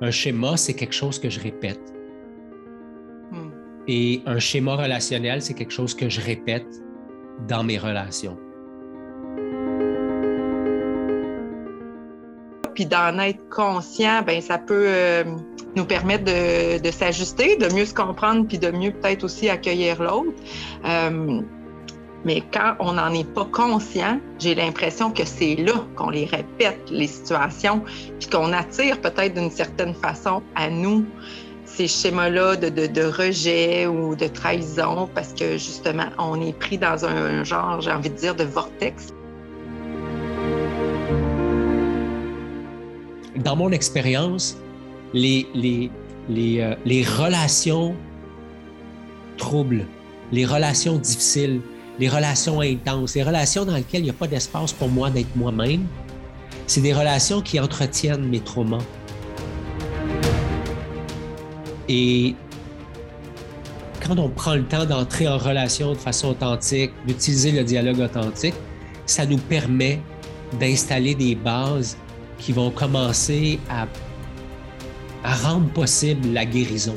[0.00, 1.80] Un schéma, c'est quelque chose que je répète.
[3.30, 3.50] Hmm.
[3.86, 6.66] Et un schéma relationnel, c'est quelque chose que je répète
[7.48, 8.36] dans mes relations.
[12.74, 15.24] Puis d'en être conscient, ben ça peut euh,
[15.76, 20.02] nous permettre de, de s'ajuster, de mieux se comprendre, puis de mieux peut-être aussi accueillir
[20.02, 20.32] l'autre.
[20.84, 21.40] Euh,
[22.24, 26.80] mais quand on n'en est pas conscient, j'ai l'impression que c'est là qu'on les répète,
[26.90, 27.82] les situations,
[28.18, 31.04] puis qu'on attire peut-être d'une certaine façon à nous
[31.66, 37.04] ces schémas-là de, de, rejet ou de trahison parce que justement, on est pris dans
[37.04, 39.08] un genre, j'ai envie de dire, de vortex.
[43.36, 44.56] Dans mon expérience,
[45.12, 45.90] les, les,
[46.28, 47.94] les, euh, les relations
[49.36, 49.86] troubles,
[50.32, 51.60] les relations difficiles,
[51.98, 55.34] les relations intenses, les relations dans lesquelles il n'y a pas d'espace pour moi d'être
[55.36, 55.86] moi-même,
[56.66, 58.82] c'est des relations qui entretiennent mes traumas.
[61.88, 62.34] Et
[64.04, 68.54] quand on prend le temps d'entrer en relation de façon authentique, d'utiliser le dialogue authentique,
[69.06, 70.00] ça nous permet
[70.58, 71.96] d'installer des bases
[72.38, 73.86] qui vont commencer à,
[75.22, 76.96] à rendre possible la guérison.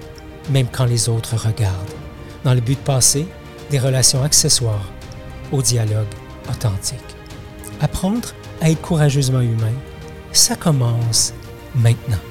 [0.49, 1.75] même quand les autres regardent,
[2.43, 3.27] dans le but de passer
[3.69, 4.89] des relations accessoires
[5.51, 6.07] au dialogue
[6.49, 6.99] authentique.
[7.79, 8.29] Apprendre
[8.61, 9.73] à être courageusement humain,
[10.31, 11.33] ça commence
[11.75, 12.30] maintenant.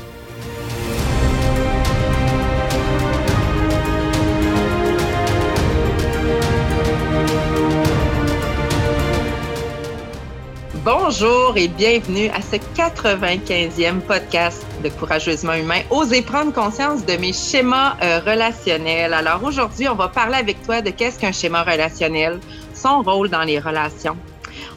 [11.13, 15.81] Bonjour et bienvenue à ce 95e podcast de Courageusement Humain.
[15.91, 19.13] Osez prendre conscience de mes schémas euh, relationnels.
[19.13, 22.39] Alors aujourd'hui, on va parler avec toi de qu'est-ce qu'un schéma relationnel,
[22.75, 24.17] son rôle dans les relations.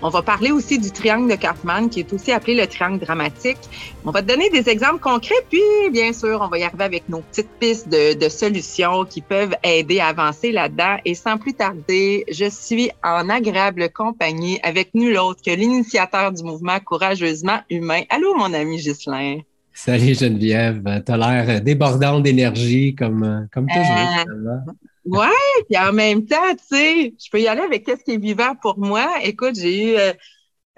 [0.05, 3.57] On va parler aussi du triangle de Cartman, qui est aussi appelé le triangle dramatique.
[4.03, 5.61] On va te donner des exemples concrets, puis
[5.93, 9.55] bien sûr, on va y arriver avec nos petites pistes de, de solutions qui peuvent
[9.63, 10.97] aider à avancer là-dedans.
[11.05, 16.43] Et sans plus tarder, je suis en agréable compagnie avec nul autre que l'initiateur du
[16.43, 18.01] mouvement Courageusement Humain.
[18.09, 19.37] Allô, mon ami Ghislain.
[19.73, 24.25] Salut Geneviève, t'as l'air débordant d'énergie comme, comme toujours.
[24.27, 24.73] Euh,
[25.05, 25.27] Ouais,
[25.69, 28.55] puis en même temps, tu sais, je peux y aller avec qu'est-ce qui est vivant
[28.61, 29.17] pour moi.
[29.23, 30.13] Écoute, j'ai eu euh,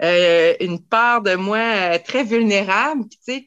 [0.02, 3.46] euh, une part de moi euh, très vulnérable, tu sais,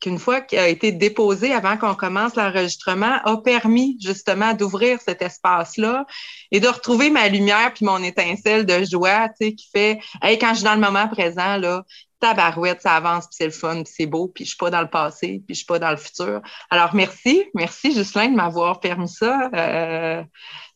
[0.00, 5.22] qu'une fois qui a été déposée avant qu'on commence l'enregistrement, a permis justement d'ouvrir cet
[5.22, 6.06] espace-là
[6.52, 10.38] et de retrouver ma lumière puis mon étincelle de joie, tu sais, qui fait, hey,
[10.38, 11.84] quand je suis dans le moment présent, là,
[12.20, 14.82] tabarouette, ça avance, puis c'est le fun, puis c'est beau, puis je suis pas dans
[14.82, 16.40] le passé, puis je suis pas dans le futur.
[16.70, 20.22] Alors, merci, merci, Justin, de m'avoir permis ça euh,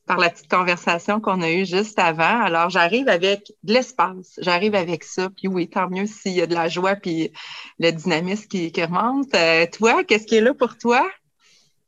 [0.06, 2.42] par la petite conversation qu'on a eue juste avant.
[2.42, 6.46] Alors, j'arrive avec de l'espace, j'arrive avec ça, puis oui, tant mieux s'il y a
[6.46, 7.30] de la joie, puis
[7.78, 9.34] le dynamisme qui, qui remonte.
[9.34, 11.06] Euh, toi, qu'est-ce qui est là pour toi?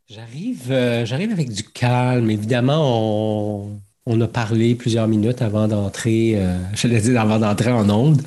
[0.08, 2.30] J'arrive, euh, j'arrive avec du calme.
[2.30, 6.40] Évidemment, on, on a parlé plusieurs minutes avant d'entrer,
[6.74, 8.22] je l'ai dit avant d'entrer en onde,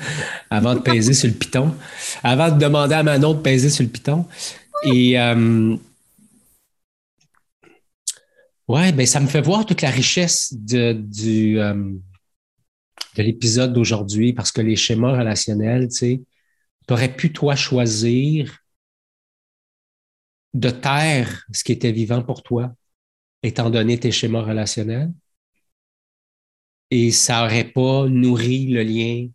[0.50, 1.74] avant de peser sur le piton,
[2.22, 4.26] avant de demander à Manon de peser sur le piton.
[4.82, 5.76] Et euh,
[8.68, 10.96] ouais, ben ça me fait voir toute la richesse de,
[11.58, 11.92] euh,
[13.16, 16.22] de l'épisode d'aujourd'hui parce que les schémas relationnels, tu sais,
[16.86, 18.58] tu aurais pu toi choisir
[20.54, 22.74] de taire ce qui était vivant pour toi,
[23.42, 25.12] étant donné tes schémas relationnels?
[26.90, 29.28] Et ça n'aurait pas nourri le lien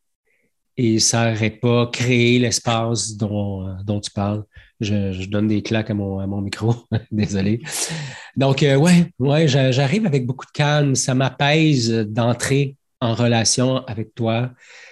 [0.77, 4.43] et ça n'aurait pas créé l'espace dont, dont tu parles.
[4.81, 6.75] Je, je, donne des claques à mon, à mon micro,
[7.11, 7.61] désolé.
[8.35, 10.95] Donc, euh, ouais, ouais, j'arrive avec beaucoup de calme.
[10.95, 14.51] Ça m'apaise d'entrer en relation avec toi.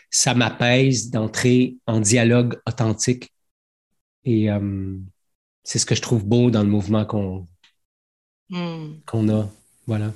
[0.09, 3.33] Ça m'apaise d'entrer en dialogue authentique.
[4.23, 4.95] Et euh,
[5.63, 7.45] c'est ce que je trouve beau dans le mouvement qu'on
[8.49, 8.99] Hmm.
[9.05, 9.49] qu'on a.
[9.87, 10.13] Voilà.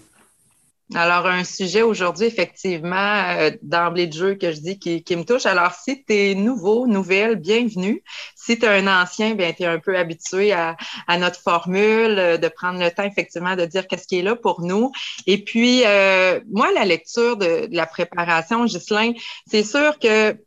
[0.95, 5.45] Alors, un sujet aujourd'hui, effectivement, euh, d'emblée de jeu que je dis qui, me touche.
[5.45, 8.01] Alors, si tu es nouveau, nouvelle, bienvenue.
[8.37, 10.77] Si tu es un ancien, bien, tu es un peu habitué à,
[11.19, 14.61] notre formule, euh, de prendre le temps, effectivement, de dire qu'est-ce qui est là pour
[14.61, 14.93] nous.
[15.25, 19.11] Et puis, euh, moi, la lecture de, la préparation, Ghislain,
[19.45, 20.37] c'est sûr que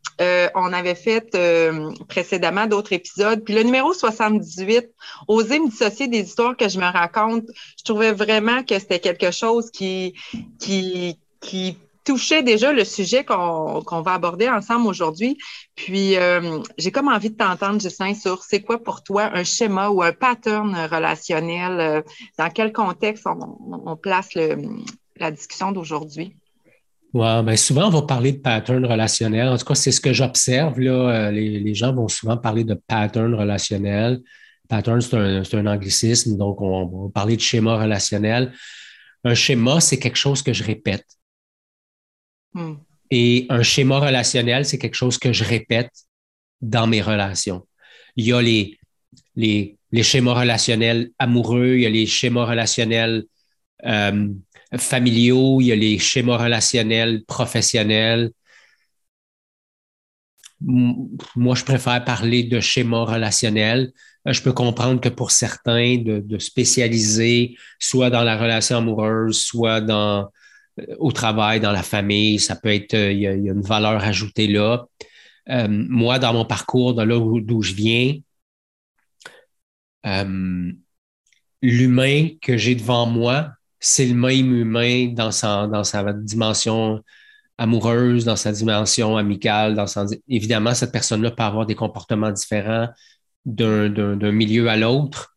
[0.54, 1.34] on avait fait
[2.06, 3.42] précédemment d'autres épisodes.
[3.42, 4.90] Puis le numéro 78,
[5.28, 7.44] Oser me dissocier des histoires que je me raconte,
[7.78, 10.14] je trouvais vraiment que c'était quelque chose qui,
[10.58, 11.16] qui,
[12.02, 15.36] touchait déjà le sujet qu'on va aborder ensemble aujourd'hui.
[15.76, 19.90] Puis, euh, j'ai comme envie de t'entendre, Justin, sur c'est quoi pour toi un schéma
[19.90, 21.78] ou un pattern relationnel?
[21.78, 22.02] Euh,
[22.38, 24.30] dans quel contexte on, place
[25.16, 26.34] la discussion d'aujourd'hui?
[27.12, 29.48] Ouais, ben souvent, on va parler de pattern relationnel.
[29.48, 30.78] En tout cas, c'est ce que j'observe.
[30.78, 34.20] Euh, les, gens vont souvent parler de pattern relationnel.
[34.68, 38.52] Pattern, c'est un, anglicisme, donc on, on va parler de schéma relationnel.
[39.24, 41.06] Un schéma, c'est quelque chose que je répète.
[42.54, 42.74] Hmm.
[43.10, 45.92] Et un schéma relationnel, c'est quelque chose que je répète
[46.60, 47.66] dans mes relations.
[48.16, 48.78] Il y a les,
[49.36, 53.24] les, les schémas relationnels amoureux, il y a les schémas relationnels
[53.84, 54.28] euh,
[54.76, 58.30] familiaux, il y a les schémas relationnels professionnels.
[60.60, 63.92] Moi, je préfère parler de schémas relationnels
[64.26, 70.28] je peux comprendre que pour certains, de, spécialiser soit dans la relation amoureuse, soit dans,
[70.80, 74.02] euh, au travail, dans la famille, ça peut être, euh, il y a, une valeur
[74.04, 74.84] ajoutée là.
[75.68, 78.14] moi, dans mon parcours, de là d'où je viens,
[81.62, 83.50] l'humain que j'ai devant moi,
[83.80, 87.02] c'est le même humain dans sa, dans sa dimension
[87.58, 89.74] amoureuse, dans sa dimension amicale.
[89.74, 89.86] Dans
[90.28, 92.88] Évidemment, cette personne-là peut avoir des comportements différents,
[93.44, 95.36] d'un milieu à l'autre,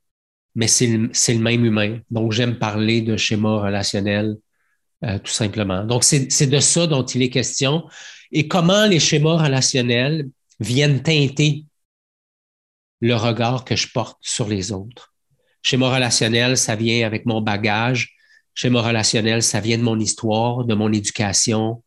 [0.55, 1.99] mais c'est le, même humain.
[2.11, 4.37] Donc, j'aime parler de schéma relationnel,
[5.03, 5.83] euh, tout simplement.
[5.83, 7.85] Donc, c'est de ça dont il est question
[8.31, 10.27] et comment les schémas relationnels
[10.59, 11.65] viennent teinter
[12.99, 15.13] le regard que je porte sur les autres.
[15.61, 18.15] Schéma relationnel, ça vient avec mon bagage.
[18.53, 21.83] Schéma relationnel, ça vient de mon histoire, de mon éducation,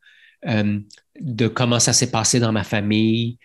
[0.47, 0.79] euh,
[1.21, 3.39] de comment ça s'est passé dans ma famille,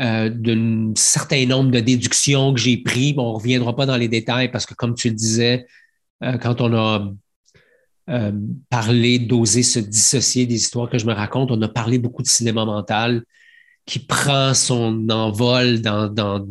[0.00, 3.14] euh, d'un certain nombre de déductions que j'ai pris.
[3.18, 5.66] on ne reviendra pas dans les détails parce que, comme tu le disais,
[6.22, 7.12] euh, quand on a
[8.10, 8.32] euh,
[8.70, 12.28] parlé d'oser se dissocier des histoires que je me raconte, on a parlé beaucoup de
[12.28, 13.24] cinéma mental
[13.86, 16.46] qui prend son envol dans, dans,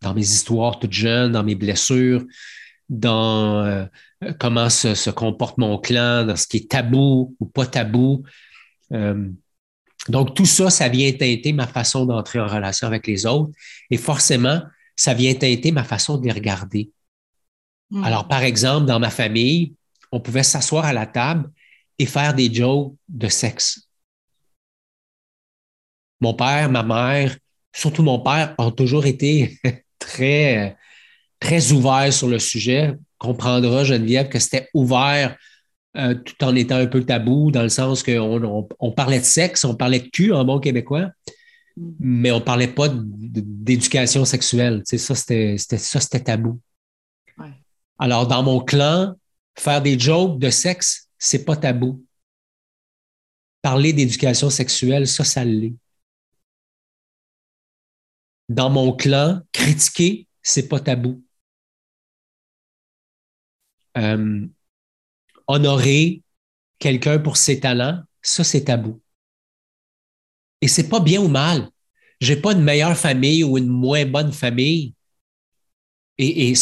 [0.00, 2.24] dans mes histoires toutes jeunes, dans mes blessures,
[2.88, 3.88] dans
[4.40, 8.24] comment se, se, comporte mon clan, dans ce qui est tabou ou pas tabou.
[10.08, 13.52] Donc, tout ça, ça vient teinter ma façon d'entrer en relation avec les autres
[13.90, 14.62] et forcément,
[14.96, 16.90] ça vient teinter ma façon de les regarder.
[17.90, 18.04] Hmm.
[18.04, 19.74] Alors, par exemple, dans ma famille,
[20.10, 21.50] on pouvait s'asseoir à la table
[21.98, 23.88] et faire des jokes de sexe.
[26.20, 27.36] Mon père, ma mère,
[27.74, 29.58] surtout mon père, ont toujours été
[29.98, 30.76] très,
[31.38, 32.94] très ouverts sur le sujet.
[33.18, 35.36] Comprendra, Geneviève, que c'était ouvert
[35.96, 39.64] euh, tout en étant un peu tabou, dans le sens qu'on on, parlait de sexe,
[39.64, 41.10] on parlait de cul en bon québécois,
[41.98, 44.82] mais on ne parlait pas d'éducation sexuelle.
[44.84, 46.60] ça, c'était tabou.
[47.98, 49.16] Alors, dans mon clan,
[49.56, 52.04] faire des jokes de sexe, c'est pas tabou.
[53.62, 55.74] Parler d'éducation sexuelle, ça, ça l'est.
[58.48, 61.22] Dans mon clan, critiquer, c'est pas tabou.
[63.96, 64.46] Euh,
[65.48, 66.22] honorer
[66.78, 69.00] quelqu'un pour ses talents, ça, c'est tabou.
[70.60, 71.68] Et c'est pas bien ou mal.
[72.20, 74.94] J'ai pas une meilleure famille ou une moins bonne famille.
[76.18, 76.52] Et,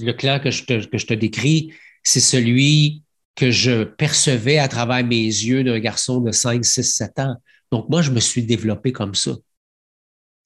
[0.00, 3.02] le clan que je te, que je te décris, c'est celui
[3.34, 7.36] que je percevais à travers mes yeux d'un garçon de 5, 6, 7 ans.
[7.70, 9.36] Donc, moi, je me suis développé comme ça.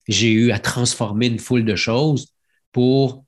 [0.08, 2.34] J'ai eu à transformer une foule de choses
[2.72, 3.24] pour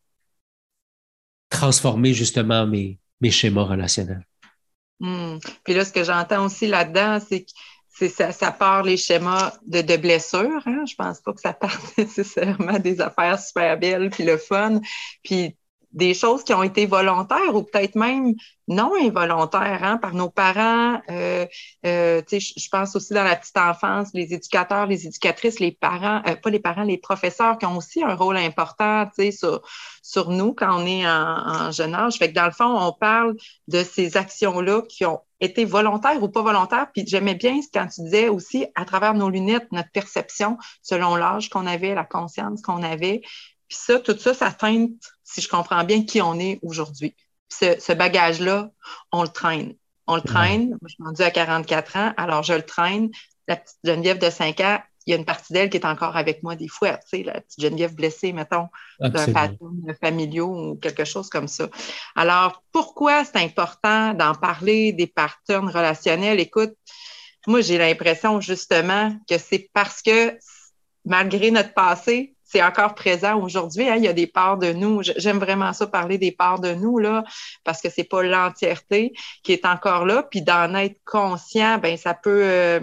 [1.49, 4.27] transformer justement mes, mes schémas relationnels.
[5.01, 5.39] Hmm.
[5.65, 9.83] Puis là, ce que j'entends aussi là-dedans, c'est que ça, ça part les schémas de,
[9.83, 10.63] de blessures.
[10.67, 10.85] Hein?
[10.89, 14.81] Je pense pas que ça parte nécessairement des affaires super belles puis le fun.
[15.23, 15.57] Puis
[15.95, 18.35] des choses qui ont été volontaires ou peut-être même
[18.67, 21.01] non involontaires hein, par nos parents.
[21.09, 21.47] Euh,
[21.87, 26.35] euh, je pense aussi dans la petite enfance, les éducateurs, les éducatrices, les parents, euh,
[26.35, 29.63] pas les parents, les professeurs qui ont aussi un rôle important sur,
[30.03, 32.17] sur nous quand on est en, en, jeune âge.
[32.17, 33.37] Fait que dans le fond, on parle
[33.69, 36.89] de ces actions-là qui ont été volontaires ou pas volontaires.
[36.93, 41.51] Puis j'aimais bien quand tu disais aussi à travers nos lunettes, notre perception selon l'âge
[41.51, 43.23] qu'on avait, la conscience qu'on avait.
[43.75, 44.93] Puis ça, tout ça, ça teinte
[45.25, 47.17] si je comprends bien, qui on est aujourd'hui.
[47.49, 48.71] Ce, bagage-là,
[49.11, 49.75] on le traîne.
[50.07, 50.69] On le traîne.
[50.69, 53.11] Moi, je suis rendue à 44 ans, alors je le traîne.
[53.49, 56.17] La petite Geneviève de 5 ans, il y a une partie d'elle qui est encore
[56.17, 58.69] avec moi des fois, tu sais, la petite Geneviève blessée, mettons,
[59.01, 61.69] d'un pattern familial ou quelque chose comme ça.
[62.15, 66.39] Alors, pourquoi c'est important d'en parler des patterns relationnels?
[66.39, 66.75] Écoute,
[67.49, 70.39] moi, j'ai l'impression justement que c'est parce que
[71.05, 73.89] malgré notre passé, c'est encore présent aujourd'hui.
[73.89, 75.03] Hein, il y a des parts de nous.
[75.03, 77.25] J'aime vraiment ça parler des parts de nous là,
[77.65, 80.23] parce que c'est pas l'entièreté qui est encore là.
[80.23, 82.81] Puis d'en être conscient, ben ça peut euh,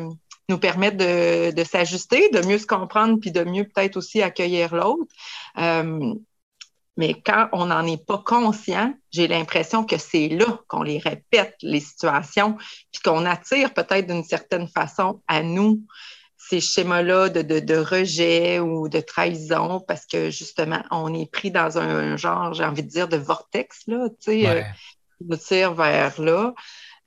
[0.49, 5.05] nous permettre de, s'ajuster, de mieux se comprendre, puis de mieux peut-être aussi accueillir l'autre.
[5.57, 6.15] Euh,
[6.97, 11.55] mais quand on n'en est pas conscient, j'ai l'impression que c'est là qu'on les répète,
[11.61, 12.57] les situations,
[12.91, 15.79] puis qu'on attire peut-être d'une certaine façon à nous
[16.49, 22.17] ces schémas-là de, rejet ou de trahison parce que justement, on est pris dans un,
[22.17, 24.61] genre, j'ai envie de dire, de vortex, là, tu sais, euh,
[25.17, 26.53] qui nous tire vers là.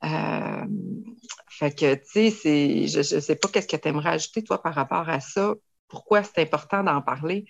[0.04, 0.64] Euh,
[1.48, 4.74] fait que, tu sais, je ne sais pas qu'est-ce que tu aimerais ajouter, toi, par
[4.74, 5.54] rapport à ça.
[5.88, 7.44] Pourquoi c'est important d'en parler?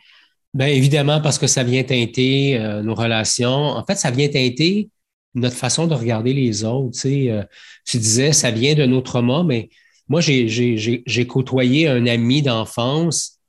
[0.52, 3.50] Bien, évidemment, parce que ça vient teinter euh, nos relations.
[3.50, 4.88] En fait, ça vient teinter
[5.34, 6.92] notre façon de regarder les autres.
[6.92, 6.98] Tu,
[7.28, 7.48] sais,
[7.84, 9.68] tu disais, ça vient de nos traumas, mais
[10.08, 13.40] moi, j'ai côtoyé un ami d'enfance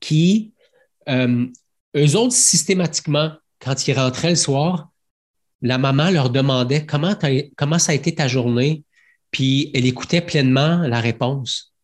[0.00, 0.52] qui,
[1.08, 1.46] euh,
[1.96, 4.90] eux autres, systématiquement, quand ils rentraient le soir,
[5.60, 7.14] la maman leur demandait comment,
[7.78, 8.84] ça a été ta journée,
[9.30, 11.74] puis elle écoutait pleinement la réponse.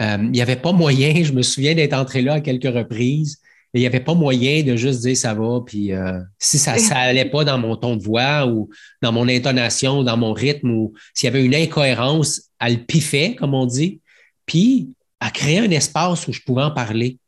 [0.00, 3.40] Euh, il n'y avait pas moyen, je me souviens d'être entré là à quelques reprises,
[3.74, 7.24] il n'y avait pas moyen de juste dire ça va, puis euh, si ça n'allait
[7.30, 8.68] pas dans mon ton de voix ou
[9.00, 13.54] dans mon intonation, dans mon rythme, ou s'il y avait une incohérence, elle piffait, comme
[13.54, 14.00] on dit,
[14.44, 17.18] puis elle créait un espace où je pouvais en parler.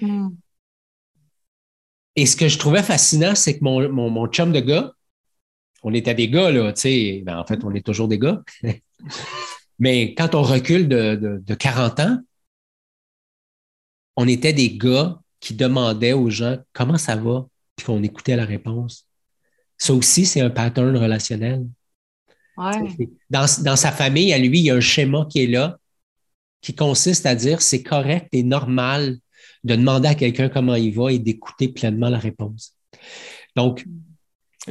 [0.00, 0.28] Hmm.
[2.16, 4.92] Et ce que je trouvais fascinant, c'est que mon, mon, chum de gars,
[5.82, 8.42] on était des gars, là, tu sais, ben, en fait, on est toujours des gars.
[9.78, 12.18] Mais quand on recule de, de, de 40 ans,
[14.16, 18.44] on était des gars qui demandait aux gens comment ça va, puis qu'on écoutait la
[18.44, 19.06] réponse.
[19.76, 21.64] Ça aussi, c'est un pattern relationnel.
[23.30, 25.78] Dans, sa famille, à lui, il y a un schéma qui est là,
[26.60, 29.18] qui consiste à dire c'est correct et normal
[29.62, 32.74] de demander à quelqu'un comment il va et d'écouter pleinement la réponse.
[33.54, 33.84] Donc,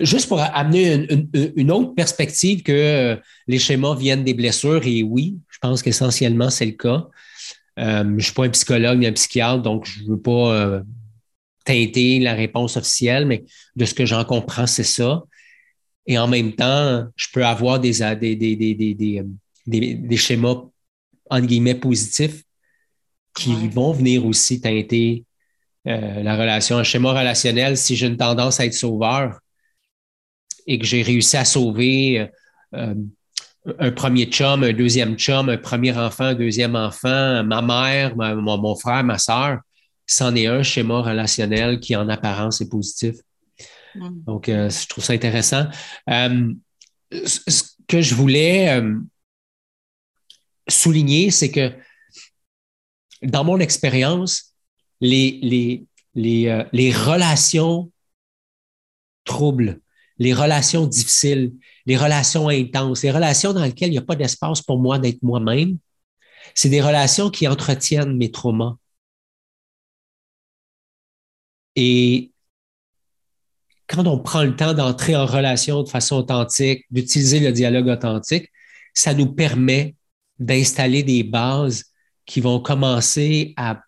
[0.01, 1.07] juste pour amener
[1.55, 3.15] une, autre perspective que euh,
[3.47, 7.07] les schémas viennent des blessures, et oui, je pense qu'essentiellement c'est le cas.
[7.79, 10.53] Euh, je ne suis pas un psychologue ni un psychiatre, donc je ne veux pas
[10.53, 10.81] euh,
[11.63, 13.43] teinter la réponse officielle, mais
[13.75, 15.23] de ce que j'en comprends, c'est ça.
[16.07, 19.23] Et en même temps, je peux avoir des, des, des,
[19.67, 20.63] des, schémas,
[21.29, 22.43] entre guillemets, positifs
[23.35, 25.25] qui vont venir aussi teinter
[25.85, 26.77] euh, la relation.
[26.77, 29.39] Un schéma relationnel, si j'ai une tendance à être sauveur
[30.65, 32.29] et que j'ai réussi à sauver
[33.79, 38.75] un premier chum, un deuxième chum, un premier enfant, un deuxième enfant, ma mère, mon,
[38.75, 39.59] frère, ma soeur,
[40.05, 43.15] c'en est un schéma relationnel qui, en apparence, est positif.
[43.95, 44.23] Mm.
[44.25, 45.67] Donc, euh, je trouve ça intéressant.
[46.09, 46.53] Euh,
[47.11, 48.99] ce que je voulais euh,
[50.67, 51.73] souligner, c'est que
[53.21, 54.53] dans mon expérience,
[55.01, 57.91] les, les, les, les relations
[59.25, 59.81] troubles,
[60.19, 61.53] les relations difficiles,
[61.85, 65.21] les relations intenses, les relations dans lesquelles il n'y a pas d'espace pour moi d'être
[65.23, 65.77] moi-même,
[66.55, 68.75] c'est des relations qui entretiennent mes traumas.
[71.75, 72.31] Et
[73.87, 78.51] quand on prend le temps d'entrer en relation de façon authentique, d'utiliser le dialogue authentique,
[78.93, 79.95] ça nous permet
[80.39, 81.85] d'installer des bases
[82.25, 83.81] qui vont commencer à,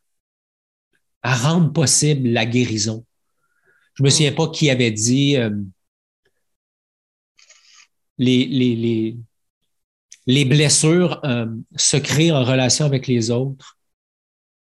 [1.24, 3.06] à rendre possible la guérison.
[3.96, 5.50] Je me souviens pas qui avait dit, euh,
[8.20, 9.16] les,
[10.28, 13.78] les, blessures euh, se créent en relation avec les autres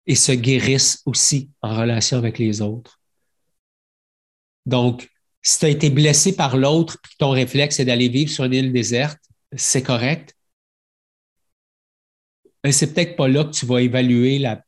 [0.07, 3.01] et se guérissent aussi en relation avec les autres.
[4.67, 5.09] Donc,
[5.43, 8.53] si tu as été blessé par l'autre et ton réflexe est d'aller vivre sur une
[8.53, 9.19] île déserte,
[9.57, 10.37] c'est correct.
[12.63, 14.63] Mais c'est peut-être pas là que tu vas évaluer la,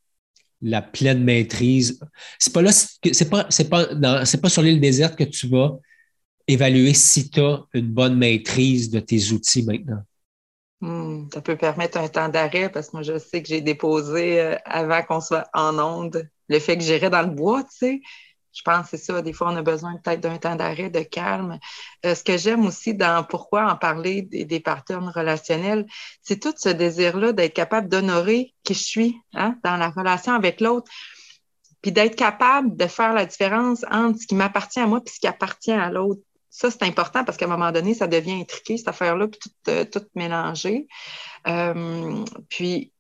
[0.63, 2.01] la pleine maîtrise.
[2.39, 5.79] C'est pas là, c'est pas, c'est pas sur l'île déserte que tu vas
[6.49, 10.03] évaluer si tu as une bonne maîtrise de tes outils maintenant.
[10.81, 14.41] Hmm, ça peut permettre un temps d'arrêt parce que moi, je sais que j'ai déposé
[14.41, 18.01] euh, avant qu'on soit en onde le fait que j'irais dans le bois, tu sais.
[18.53, 19.23] Je pense que c'est ça.
[19.23, 21.59] Des fois, on a besoin peut-être d'un temps d'arrêt, de calme.
[22.07, 25.85] Euh, ce que j'aime aussi dans pourquoi en parler des, des partenaires relationnels,
[26.23, 30.61] c'est tout ce désir-là d'être capable d'honorer qui je suis hein, dans la relation avec
[30.61, 30.91] l'autre
[31.83, 35.21] puis d'être capable de faire la différence entre ce qui m'appartient à moi et ce
[35.21, 38.77] qui appartient à l'autre Ça, c'est important parce qu'à un moment donné, ça devient intriqué,
[38.77, 40.87] cette affaire-là, puis tout, euh, tout mélangé.
[41.47, 42.93] Euh, puis,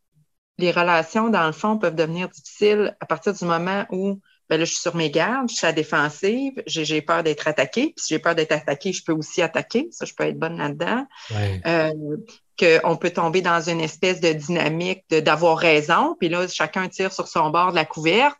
[0.59, 4.65] les relations, dans le fond, peuvent devenir difficiles à partir du moment où ben là,
[4.65, 7.93] je suis sur mes gardes, je suis à la défensive, j'ai peur d'être attaquée.
[7.95, 9.89] Puis si j'ai peur d'être attaquée, je peux aussi attaquer.
[9.91, 11.07] Ça, je peux être bonne là-dedans.
[11.31, 11.61] Ouais.
[11.67, 12.17] Euh,
[12.59, 17.13] qu'on peut tomber dans une espèce de dynamique de- d'avoir raison, puis là, chacun tire
[17.13, 18.37] sur son bord de la couverte,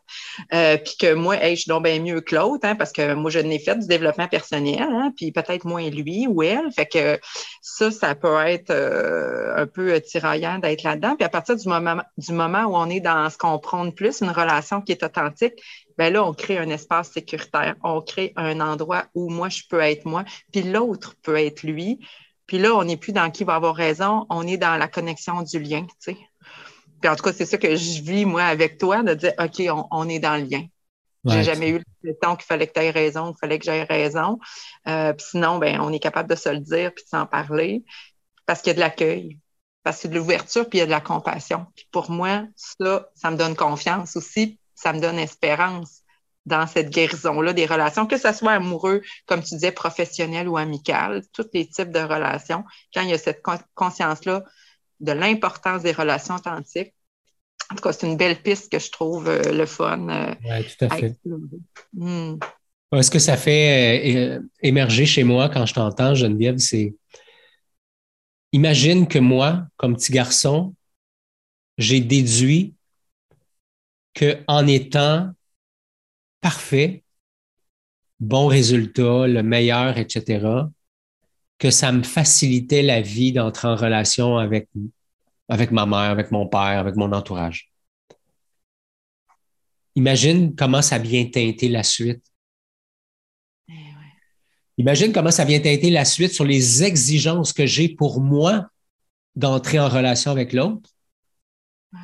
[0.53, 3.39] euh, puis que moi, je suis bien mieux que l'autre, hein, parce que moi, je
[3.39, 6.71] n'ai fait du développement personnel, hein, puis peut-être moins lui ou elle.
[6.75, 7.19] Fait que
[7.61, 11.15] ça, ça peut être euh, un peu tiraillant d'être là-dedans.
[11.15, 14.21] Puis à partir du moment, du moment où on est dans ce qu'on prône plus,
[14.21, 15.53] une relation qui est authentique,
[15.97, 17.75] ben là, on crée un espace sécuritaire.
[17.83, 21.99] On crée un endroit où moi, je peux être moi, puis l'autre peut être lui.
[22.49, 25.43] Puis là, on n'est plus dans qui va avoir raison, on est dans la connexion
[25.43, 26.17] du lien, tu sais.
[26.99, 29.61] Puis en tout cas, c'est ça que je vis, moi, avec toi, de dire, OK,
[29.69, 30.65] on, on est dans le lien.
[31.25, 33.65] Ouais, J'ai jamais eu le temps qu'il fallait que tu aies raison, qu'il fallait que
[33.65, 34.39] j'aie raison.
[34.87, 37.83] Euh, puis sinon, ben, on est capable de se le dire puis de s'en parler
[38.47, 39.37] parce qu'il y a de l'accueil,
[39.83, 41.67] parce qu'il y a de l'ouverture puis il y a de la compassion.
[41.75, 46.01] Puis pour moi, ça, ça me donne confiance aussi, ça me donne espérance
[46.45, 51.21] dans cette guérison-là des relations, que ce soit amoureux, comme tu disais, professionnel ou amical,
[51.33, 52.63] tous les types de relations.
[52.93, 54.43] Quand il y a cette con- conscience-là
[54.99, 56.93] de l'importance des relations authentiques,
[57.71, 60.63] en tout cas, c'est une belle piste que je trouve euh, le fun euh, Ouais,
[60.63, 61.15] tout à fait.
[61.93, 62.37] Hmm.
[62.99, 66.95] Ce que ça fait euh, émerger chez moi quand je t'entends, Geneviève, c'est
[68.51, 70.73] imagine que moi, comme petit garçon,
[71.77, 72.73] j'ai déduit
[74.15, 75.29] que en étant
[76.41, 77.03] parfait,
[78.19, 80.45] bon résultat, le meilleur, etc.,
[81.57, 84.69] que ça me facilitait la vie d'entrer en relation avec,
[85.49, 87.71] avec ma mère, avec mon père, avec mon entourage.
[89.95, 92.23] Imagine comment ça vient teinter la suite.
[93.67, 94.13] Eh ouais.
[94.77, 98.67] Imagine comment ça vient teinter la suite sur les exigences que j'ai pour moi
[99.35, 100.89] d'entrer en relation avec l'autre.
[101.91, 101.99] Ouais.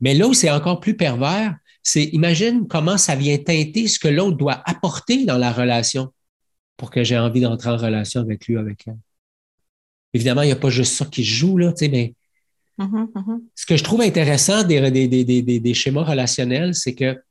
[0.00, 1.56] Mais là où c'est encore plus pervers,
[1.88, 6.12] c'est imagine comment ça vient teinter ce que l'autre doit apporter dans la relation
[6.76, 8.98] pour que j'ai envie d'entrer en relation avec lui, avec elle.
[10.12, 12.14] Évidemment, il n'y a pas juste ça qui se joue, là, tu sais, mais
[12.78, 13.40] Mhm, mhm.
[13.54, 17.22] ce que je trouve intéressant des, des, des, des, des- des schémas relationnels, c'est que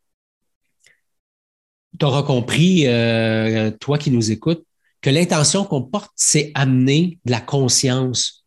[2.00, 4.66] tu auras compris, euh, toi qui nous écoutes,
[5.02, 8.46] que l'intention qu'on porte, c'est amener de la conscience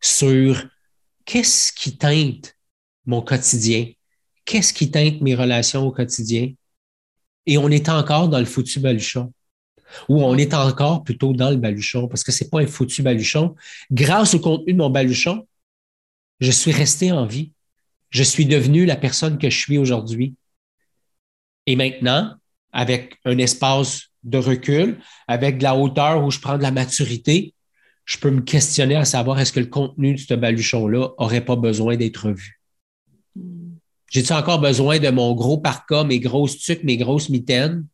[0.00, 0.66] sur
[1.26, 2.56] qu'est-ce qui teinte
[3.04, 3.86] mon quotidien,
[4.50, 6.52] qu'est-ce qui teinte mes relations au quotidien?
[7.46, 9.32] Et on est encore dans le foutu baluchon.
[10.08, 13.54] Ou on est encore plutôt dans le baluchon, parce que c'est pas un foutu baluchon.
[13.92, 15.46] Grâce au contenu de mon baluchon,
[16.40, 17.52] je suis resté en vie.
[18.10, 20.34] Je suis devenu la personne que je suis aujourd'hui.
[21.66, 22.34] Et maintenant,
[22.72, 27.54] avec un espace de recul, avec de la hauteur où je prends de la maturité,
[28.04, 31.56] je peux me questionner à savoir est-ce que le contenu de ce baluchon-là aurait pas
[31.56, 32.59] besoin d'être vu.
[34.10, 37.86] J'ai-tu encore besoin de mon gros parka, mes grosses tuques, mes grosses mitaines,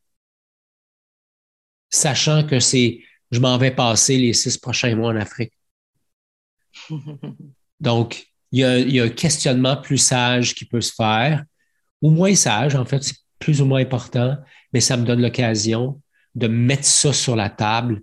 [1.90, 3.00] sachant que c'est,
[3.30, 5.52] je m'en vais passer les six prochains mois en Afrique.
[7.80, 11.44] Donc, il y, a, il y a un questionnement plus sage qui peut se faire,
[12.00, 14.36] ou moins sage, en fait, c'est plus ou moins important,
[14.72, 16.00] mais ça me donne l'occasion
[16.34, 18.02] de mettre ça sur la table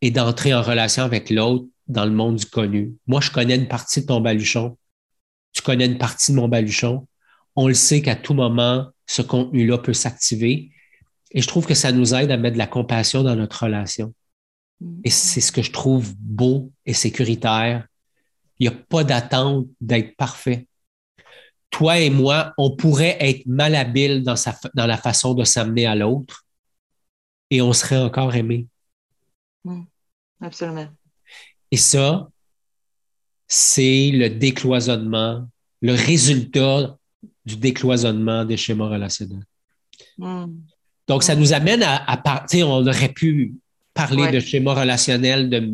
[0.00, 2.94] et d'entrer en relation avec l'autre dans le monde du connu.
[3.06, 4.76] Moi, je connais une partie de ton baluchon.
[5.52, 7.06] Tu connais une partie de mon baluchon.
[7.56, 10.70] On le sait qu'à tout moment, ce contenu-là peut s'activer.
[11.30, 14.14] Et je trouve que ça nous aide à mettre de la compassion dans notre relation.
[15.04, 17.86] Et c'est ce que je trouve beau et sécuritaire.
[18.58, 20.66] Il n'y a pas d'attente d'être parfait.
[21.70, 25.94] Toi et moi, on pourrait être malhabiles dans, sa, dans la façon de s'amener à
[25.94, 26.46] l'autre
[27.50, 28.66] et on serait encore aimé.
[30.40, 30.88] Absolument.
[31.70, 32.28] Et ça,
[33.48, 35.48] c'est le décloisonnement,
[35.80, 36.95] le résultat
[37.46, 39.44] du décloisonnement des schémas relationnels.
[40.18, 40.46] Hmm.
[41.06, 43.54] Donc, ça nous amène à, à partir, on aurait pu
[43.94, 44.32] parler Ouais.
[44.32, 45.72] de schémas relationnels de,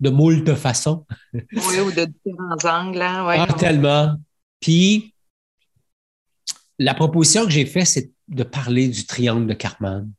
[0.00, 1.06] de moult façons.
[1.34, 3.02] Oui, ou de différents angles.
[3.02, 3.36] Hein, ouais.
[3.38, 4.16] Ah, tellement.
[4.60, 5.14] Puis,
[6.78, 10.10] la proposition que j'ai faite, c'est de parler du triangle de Cartman,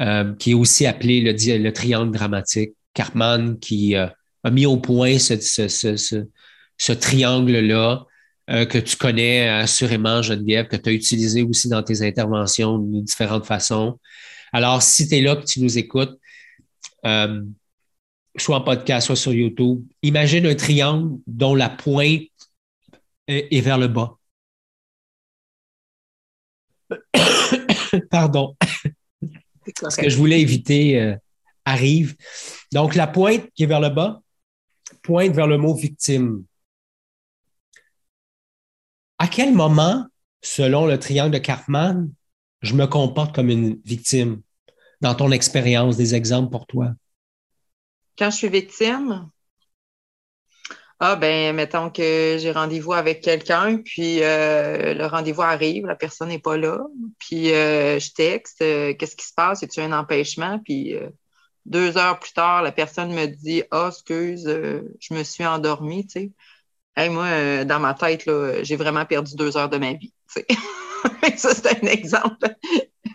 [0.00, 2.72] euh, qui est aussi appelé le, triangle dramatique.
[2.94, 4.06] Cartman qui euh,
[4.42, 6.28] a mis au point ce, ce, ce, ce,
[6.78, 8.06] ce triangle-là
[8.50, 13.00] euh, que tu connais assurément, Geneviève, que tu as utilisé aussi dans tes interventions de
[13.00, 13.98] différentes façons.
[14.52, 16.18] Alors, si tu es là, que tu nous écoutes,
[17.06, 17.42] euh,
[18.36, 22.22] soit en podcast, soit sur YouTube, imagine un triangle dont la pointe
[23.26, 24.16] est est vers le bas.
[29.88, 31.16] ce que je voulais éviter euh,
[31.64, 32.14] arrive.
[32.72, 34.20] Donc, la pointe qui est vers le bas
[35.04, 36.44] pointe vers le mot victime.
[39.18, 40.06] À quel moment,
[40.42, 42.10] selon le triangle de Cartman,
[42.62, 44.42] je me comporte comme une victime
[45.00, 46.90] dans ton expérience, des exemples pour toi?
[48.18, 49.28] Quand je suis victime,
[51.00, 56.28] ah ben, mettons que j'ai rendez-vous avec quelqu'un, puis euh, le rendez-vous arrive, la personne
[56.28, 56.78] n'est pas là,
[57.18, 59.62] puis euh, je texte, euh, qu'est-ce qui se passe?
[59.62, 60.58] Y a un empêchement?
[60.64, 60.96] Puis
[61.66, 66.12] deux heures plus tard, la personne me dit Ah, excuse, je me suis endormie, tu
[66.12, 66.32] sais.
[66.96, 68.28] Moi, dans ma tête,
[68.62, 70.12] j'ai vraiment perdu deux heures de ma vie.
[71.36, 72.48] ça, c'est un exemple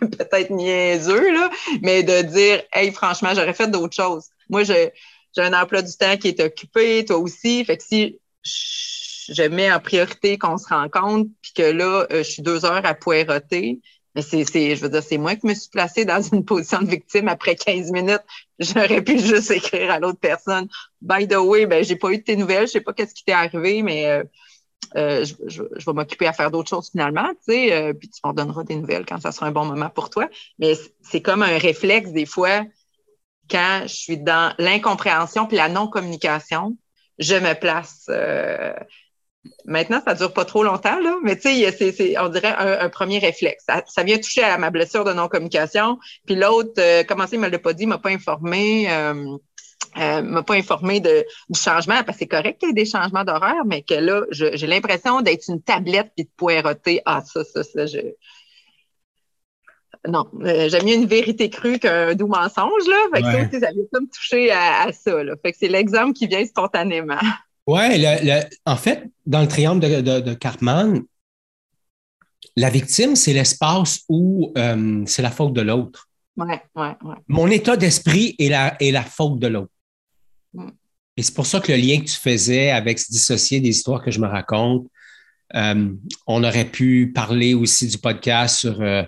[0.00, 1.50] peut-être niaiseux, là,
[1.82, 4.26] mais de dire Hey, franchement, j'aurais fait d'autres choses.
[4.48, 4.92] Moi, j'ai
[5.36, 7.64] un emploi du temps qui est occupé, toi aussi.
[7.64, 12.30] Fait que si je mets en priorité qu'on se rencontre, puis que là, euh, je
[12.30, 13.80] suis deux heures à poireauter,
[14.14, 14.44] mais c'est,
[14.76, 17.54] je veux dire, c'est moi qui me suis placée dans une position de victime après
[17.54, 18.22] 15 minutes.
[18.58, 20.68] J'aurais pu juste écrire à l'autre personne.
[21.00, 23.24] By the way, ben, j'ai pas eu de tes nouvelles, je sais pas qu'est-ce qui
[23.24, 24.24] t'est arrivé, mais euh,
[24.96, 28.32] euh, je, vais m'occuper à faire d'autres choses finalement, tu sais, euh, puis tu m'en
[28.32, 30.28] donneras des nouvelles quand ça sera un bon moment pour toi.
[30.58, 32.64] Mais c'est comme un réflexe des fois
[33.48, 36.76] quand je suis dans l'incompréhension puis la non-communication,
[37.18, 38.08] je me place.
[39.46, 42.88] Euh, maintenant, ça dure pas trop longtemps, là, mais tu sais, c'est, on dirait un,
[42.88, 43.64] premier réflexe.
[43.86, 45.98] Ça, vient toucher à ma blessure de non-communication.
[46.26, 48.88] Puis l'autre, comment ça, il me l'a pas dit, il m'a pas informé
[49.98, 52.84] euh, m'a pas informé de, du changement, parce que c'est correct qu'il y ait des
[52.84, 57.02] changements d'horaire, mais que là, j'ai l'impression d'être une tablette puis de poireauter.
[57.04, 57.98] Ah, ça, ça, ça, je.
[60.06, 62.96] Non, euh, j'aime mieux une vérité crue qu'un doux mensonge, là.
[63.12, 65.34] Fait que ça, ça vient pas me toucher à, ça, là.
[65.42, 67.18] Fait que c'est l'exemple qui vient spontanément.
[67.66, 68.06] Oui,
[68.66, 71.02] en fait, dans le triangle de, de, Cartman,
[72.56, 76.08] la victime, c'est l'espace où euh, c'est la faute de l'autre.
[76.36, 77.16] Ouais, ouais, ouais.
[77.28, 79.72] Mon état d'esprit est la, est la faute de l'autre.
[80.54, 80.68] Mm.
[81.16, 84.02] Et c'est pour ça que le lien que tu faisais avec se dissocier des histoires
[84.02, 84.86] que je me raconte,
[85.54, 85.92] euh,
[86.26, 89.02] on aurait pu parler aussi du podcast sur euh,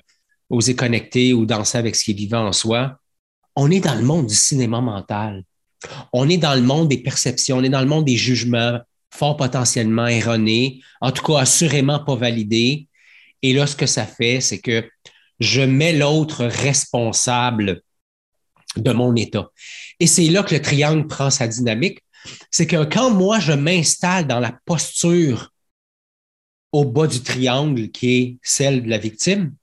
[0.50, 2.98] Oser connecter ou danser avec ce qui est vivant en soi.
[3.56, 5.44] On est dans le monde du cinéma mental.
[6.12, 9.36] On est dans le monde des perceptions, on est dans le monde des jugements fort
[9.36, 12.88] potentiellement erronés, en tout cas assurément pas validés.
[13.42, 14.88] Et là, ce que ça fait, c'est que
[15.38, 17.82] je mets l'autre responsable
[18.76, 19.50] de mon état.
[20.00, 21.98] Et c'est là que le triangle prend sa dynamique.
[22.50, 25.50] C'est que quand moi, je m'installe dans la posture
[26.70, 29.54] au bas du triangle qui est celle de la victime,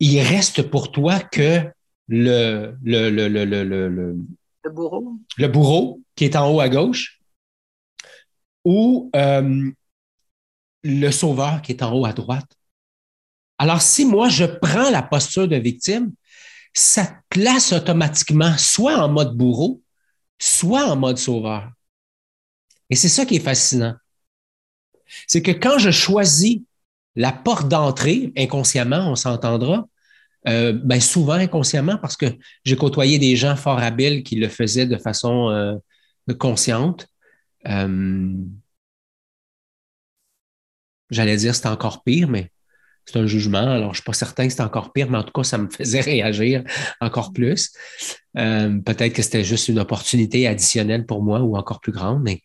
[0.00, 1.62] il reste pour toi que
[2.08, 4.16] le, le, le, le,
[4.66, 7.20] le, bourreau qui est en haut à gauche
[8.64, 9.70] ou euh,
[10.82, 12.50] le sauveur qui est en haut à droite.
[13.58, 16.12] Alors, si moi, je prends la posture de victime,
[16.74, 19.82] ça te place automatiquement soit en mode bourreau,
[20.38, 21.70] soit en mode sauveur.
[22.90, 23.94] Et c'est ça qui est fascinant.
[25.26, 26.60] C'est que quand je choisis
[27.14, 29.88] la porte d'entrée, inconsciemment, on s'entendra,
[30.48, 32.26] euh, ben souvent inconsciemment, parce que
[32.64, 35.74] j'ai côtoyé des gens fort habiles qui le faisaient de façon euh,
[36.38, 37.08] consciente.
[37.66, 38.32] Euh,
[41.10, 42.52] j'allais dire c'est encore pire, mais
[43.04, 43.58] c'est un jugement.
[43.58, 45.58] Alors, je ne suis pas certain que c'est encore pire, mais en tout cas, ça
[45.58, 46.62] me faisait réagir
[47.00, 47.72] encore plus.
[48.34, 52.22] Peut-être que c'était juste une opportunité additionnelle pour moi ou encore plus grande.
[52.22, 52.42] Mais...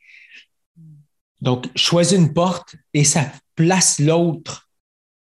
[1.41, 4.69] Donc, choisis une porte et ça place l'autre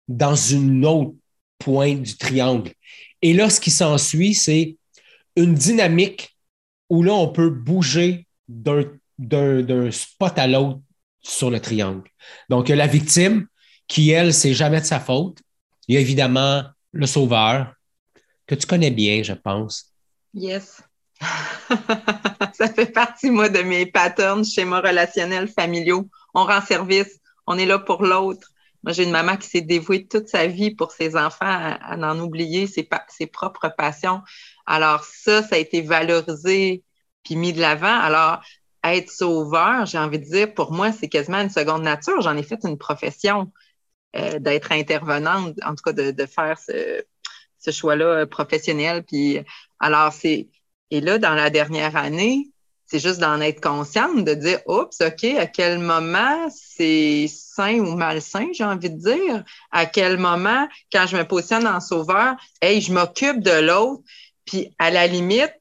[0.08, 1.14] dans une autre
[1.66, 2.72] du triangle.
[3.22, 4.76] Et là, ce qui s'ensuit, c'est
[5.36, 6.36] une dynamique
[6.90, 10.80] où là, on peut bouger d'un spot à l'autre
[11.22, 12.08] sur le triangle.
[12.50, 13.46] Donc, la victime,
[13.88, 15.38] qui, elle, c'est jamais de sa faute.
[15.88, 17.74] Il y a évidemment le sauveur,
[18.46, 19.92] que tu connais bien, je pense.
[20.32, 20.82] Yes.
[22.52, 26.08] ça fait partie, moi, de mes patterns schémas relationnels familiaux.
[26.34, 28.48] On rend service, on est là pour l'autre.
[28.84, 31.46] Moi, j'ai une maman qui s'est dévouée toute sa vie pour ses enfants
[31.80, 32.86] à, n'en oublier ses,
[33.26, 34.20] propres passions.
[34.66, 36.84] Alors, ça, ça a été valorisé
[37.24, 37.98] puis mis de l'avant.
[37.98, 38.42] Alors,
[38.84, 42.20] être sauveur, j'ai envie de dire, pour moi, c'est quasiment une seconde nature.
[42.20, 43.50] J'en ai fait une profession.
[44.16, 49.04] Euh, d'être intervenante, en tout cas de, faire ce, choix-là euh, professionnel.
[49.80, 50.50] Alors, c'est.
[50.92, 52.52] Et là, dans la dernière année,
[52.86, 57.94] c'est juste d'en être consciente, de dire Oups, OK, à quel moment c'est sain ou
[57.94, 59.44] malsain, j'ai envie de dire.
[59.70, 64.02] À quel moment, quand je me positionne en sauveur, hey, je m'occupe de l'autre.
[64.44, 65.54] Puis à la limite,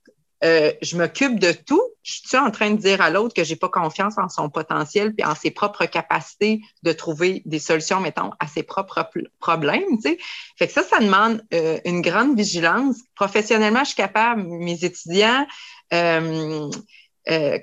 [0.44, 1.82] euh, je m'occupe de tout.
[2.04, 5.14] Je suis en train de dire à l'autre que j'ai pas confiance en son potentiel
[5.14, 9.98] puis en ses propres capacités de trouver des solutions, mettons, à ses propres problèmes.
[10.04, 10.18] Tu sais.
[10.58, 12.98] Fait que ça, ça demande euh, une grande vigilance.
[13.16, 15.48] Professionnellement, je suis capable, mes étudiants,
[15.94, 16.70] euh,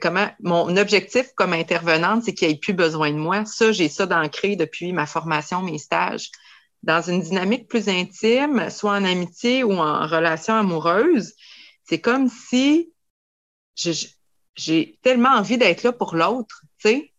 [0.00, 3.44] comment mon objectif comme intervenante, c'est qu'il n'y ait plus besoin de moi.
[3.44, 6.30] Ça, j'ai ça d'ancré depuis ma formation, mes stages.
[6.82, 11.34] Dans une dynamique plus intime, soit en amitié ou en relation amoureuse,
[11.84, 12.92] c'est comme si
[14.54, 17.12] j'ai tellement envie d'être là pour l'autre, tu sais.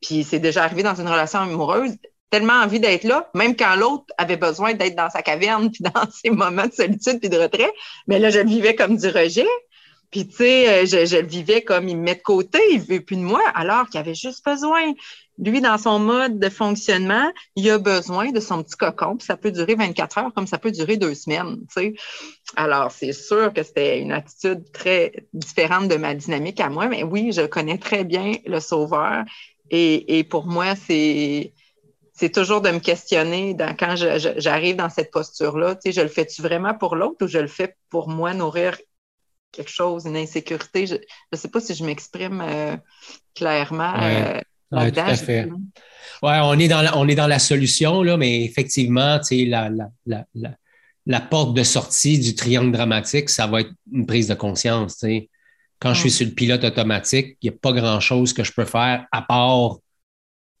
[0.00, 1.96] Puis c'est déjà arrivé dans une relation amoureuse,
[2.30, 6.10] tellement envie d'être là, même quand l'autre avait besoin d'être dans sa caverne, puis dans
[6.10, 7.72] ses moments de solitude puis de retrait.
[8.06, 9.46] Mais là, je le vivais comme du rejet.
[10.12, 12.80] Puis, tu sais, euh, je, je, le vivais comme il me met de côté, il
[12.80, 14.92] veut plus de moi, alors qu'il avait juste besoin
[15.38, 19.36] lui, dans son mode de fonctionnement, il a besoin de son petit cocon, puis ça
[19.36, 21.58] peut durer 24 heures comme ça peut durer deux semaines.
[21.74, 21.94] Tu sais.
[22.56, 27.02] Alors, c'est sûr que c'était une attitude très différente de ma dynamique à moi, mais
[27.02, 29.24] oui, je connais très bien le sauveur.
[29.70, 31.52] Et, pour moi, c'est
[32.14, 35.76] c'est toujours de me questionner quand j'arrive dans cette posture-là.
[35.76, 38.76] Tu sais, je le fais-tu vraiment pour l'autre ou je le fais pour moi nourrir
[39.52, 40.86] quelque chose, une insécurité?
[40.86, 42.76] Je ne sais pas si je m'exprime euh,
[43.34, 43.94] clairement.
[44.00, 44.40] Euh,
[44.72, 45.48] oui, tout à fait.
[46.22, 50.24] Ouais, on est dans la, on est dans la solution, là, mais effectivement, la, la,
[50.34, 50.54] la,
[51.06, 55.04] la, porte de sortie du triangle dramatique, ça va être une prise de conscience.
[55.78, 58.64] Quand je suis sur le pilote automatique, il n'y a pas grand-chose que je peux
[58.64, 59.78] faire à part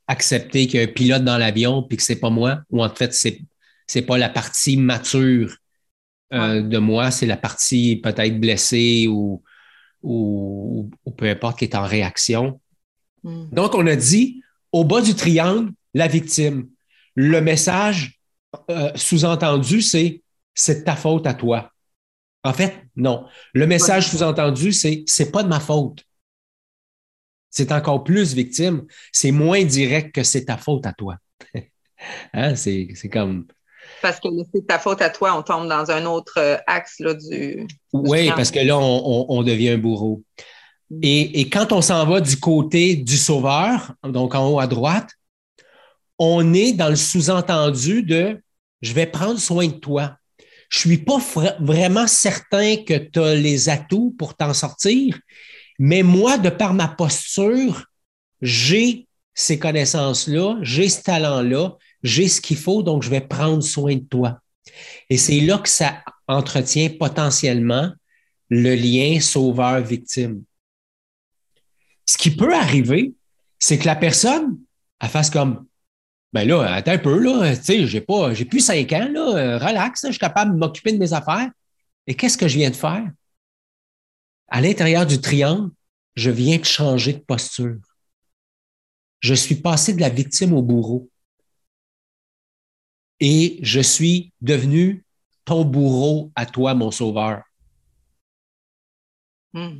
[0.08, 2.84] accepter qu'il y a un pilote dans l'avion puis que ce n'est pas moi, ou
[2.84, 3.28] en fait, ce
[3.94, 5.56] n'est pas la partie mature
[6.32, 9.42] euh, de moi, c'est la partie peut-être blessée ou,
[10.02, 12.60] ou, ou, peu importe qui est en réaction.
[13.22, 13.48] Hmm.
[13.52, 14.42] Donc, on a dit
[14.72, 16.68] au bas du triangle, la victime.
[17.14, 18.20] Le message
[18.70, 20.22] euh, sous-entendu, c'est
[20.54, 21.70] c'est ta faute à toi.
[22.44, 23.26] En fait, non.
[23.54, 26.04] Le message sous-entendu, c'est c'est pas de ma faute.
[27.50, 28.86] C'est encore plus victime.
[29.12, 31.16] C'est moins direct que c'est ta faute à toi.
[32.32, 32.56] hein?
[32.56, 33.46] C'est comme.
[34.02, 37.14] Parce que c'est ta faute à toi, on tombe dans un autre euh, axe là,
[37.14, 37.66] du.
[37.92, 40.22] Oui, parce que là, on devient un bourreau.
[41.00, 45.08] Et, quand on s'en va du côté du sauveur, donc en haut à droite,
[46.18, 48.42] on est dans le sous-entendu de
[48.82, 50.16] je vais prendre soin de toi.
[50.68, 51.18] Je ne suis pas
[51.60, 55.18] vraiment certain que tu as les atouts pour t'en sortir,
[55.78, 57.84] mais moi, de par ma posture,
[58.40, 63.96] j'ai ces connaissances-là, j'ai ce talent-là, j'ai ce qu'il faut, donc je vais prendre soin
[63.96, 64.40] de toi.
[65.10, 67.92] Et c'est là que ça entretient potentiellement
[68.48, 70.42] le lien sauveur-victime.
[72.06, 73.14] Ce qui peut arriver,
[73.58, 74.58] c'est que la personne,
[75.00, 75.66] elle fasse comme
[76.32, 79.58] ben là, attends un peu, là, tu sais, j'ai pas, j'ai plus cinq ans, là,
[79.58, 81.50] relax, je suis capable de m'occuper de mes affaires.
[82.06, 83.06] Et qu'est-ce que je viens de faire?
[84.48, 85.70] À l'intérieur du triangle,
[86.16, 87.78] je viens de changer de posture.
[89.20, 91.10] Je suis passé de la victime au bourreau.
[93.24, 95.04] Et je suis devenu
[95.44, 97.44] ton bourreau à toi, mon sauveur.
[99.52, 99.78] Hmm.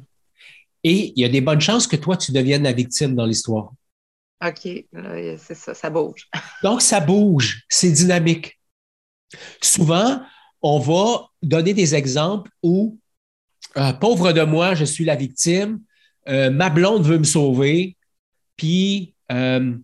[0.85, 3.73] Et il y a des bonnes chances que toi, tu deviennes la victime dans l'histoire.
[4.45, 6.29] OK, c'est ça, ça bouge.
[6.63, 8.61] Donc, ça bouge, c'est dynamique.
[9.61, 10.23] Souvent,
[10.61, 12.97] on va donner des exemples où,
[13.77, 15.81] euh, pauvre de moi, je suis la victime,
[16.29, 17.97] euh, ma blonde veut me sauver,
[18.57, 19.75] puis euh,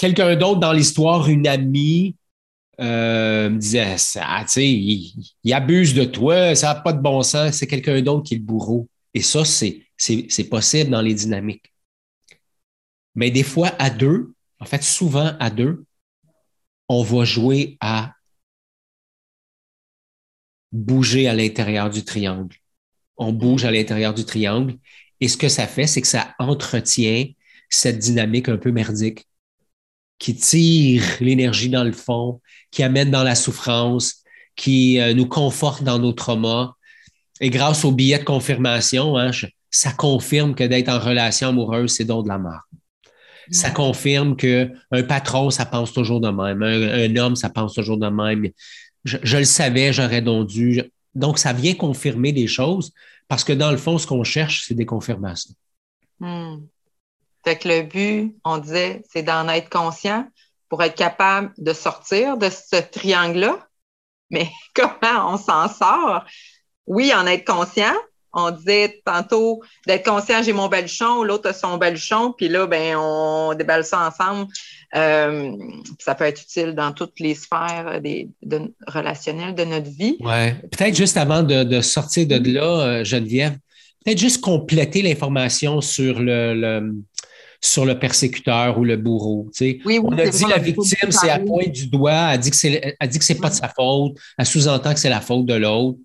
[0.00, 2.16] quelqu'un d'autre dans l'histoire, une amie,
[2.80, 7.22] euh, me disait ah, tu sais, il, abuse de toi, ça n'a pas de bon
[7.22, 8.88] sens, c'est quelqu'un d'autre qui est le bourreau.
[9.12, 11.70] Et ça, c'est, c'est, possible dans les dynamiques.
[13.14, 15.84] Mais des fois, à deux, en fait, souvent à deux,
[16.88, 18.14] on va jouer à
[20.72, 22.56] bouger à l'intérieur du triangle.
[23.18, 24.78] On bouge à l'intérieur du triangle.
[25.20, 27.26] Et ce que ça fait, c'est que ça entretient
[27.68, 29.26] cette dynamique un peu merdique
[30.20, 34.22] qui tire l'énergie dans le fond, qui amène dans la souffrance,
[34.54, 36.74] qui euh, nous conforte dans nos traumas.
[37.40, 39.30] Et grâce au billet de confirmation, hein,
[39.70, 42.60] ça confirme que d'être en relation amoureuse, c'est donc de la mort.
[43.50, 44.68] Ça confirme qu'un
[45.08, 46.62] patron, ça pense toujours de même.
[46.62, 48.48] Un, homme, ça pense toujours de même.
[49.02, 50.82] Je, le savais, j'aurais donc dû.
[51.16, 52.92] Donc, ça vient confirmer des choses
[53.26, 55.54] parce que dans le fond, ce qu'on cherche, c'est des confirmations.
[56.20, 56.58] Hmm.
[57.44, 60.26] Fait que le but, on disait, c'est d'en être conscient
[60.68, 63.66] pour être capable de sortir de ce triangle-là.
[64.30, 66.24] Mais comment on s'en sort?
[66.86, 67.94] Oui, en être conscient.
[68.32, 72.96] On disait tantôt d'être conscient, j'ai mon baluchon, l'autre a son baluchon, puis là, ben,
[72.96, 74.46] on déballe ça ensemble
[74.94, 75.52] Euh,
[76.00, 78.28] ça peut être utile dans toutes les sphères des,
[78.88, 80.16] relationnelles de notre vie.
[80.20, 80.56] Ouais.
[80.72, 83.56] Peut-être juste avant de, sortir de là, euh, Geneviève,
[84.04, 86.92] peut-être juste compléter l'information sur le,
[87.62, 89.50] sur le persécuteur ou le bourreau.
[89.60, 93.18] on a dit la victime, c'est à point du doigt, elle dit que c'est, dit
[93.18, 95.98] que c'est pas de sa faute, elle sous-entend que c'est la faute de l'autre.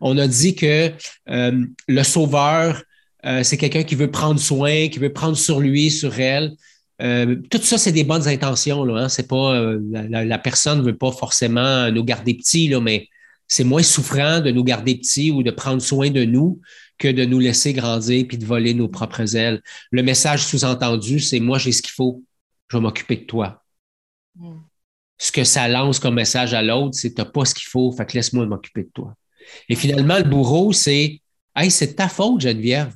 [0.00, 0.90] On a dit que
[1.28, 2.82] euh, le sauveur,
[3.24, 6.52] euh, c'est quelqu'un qui veut prendre soin, qui veut prendre sur lui, sur elle.
[7.00, 8.84] Euh, tout ça, c'est des bonnes intentions.
[8.84, 9.08] Là, hein.
[9.08, 9.54] C'est pas
[9.90, 13.08] la, personne ne veut pas forcément nous garder petits, là, mais
[13.46, 16.60] c'est moins souffrant de nous garder petits ou de prendre soin de nous
[17.02, 19.60] que de nous laisser grandir puis de voler nos propres ailes.
[19.90, 22.22] Le message sous-entendu, c'est moi, j'ai ce qu'il faut,
[22.68, 23.64] je vais m'occuper de toi.
[24.36, 24.58] Mm.
[25.18, 28.06] Ce que ça lance comme message à l'autre, c'est t'as pas ce qu'il faut, fait
[28.06, 29.14] que laisse-moi m'occuper de toi.
[29.68, 31.20] Et finalement, le bourreau, c'est
[31.54, 32.94] Hey, c'est ta faute, Geneviève.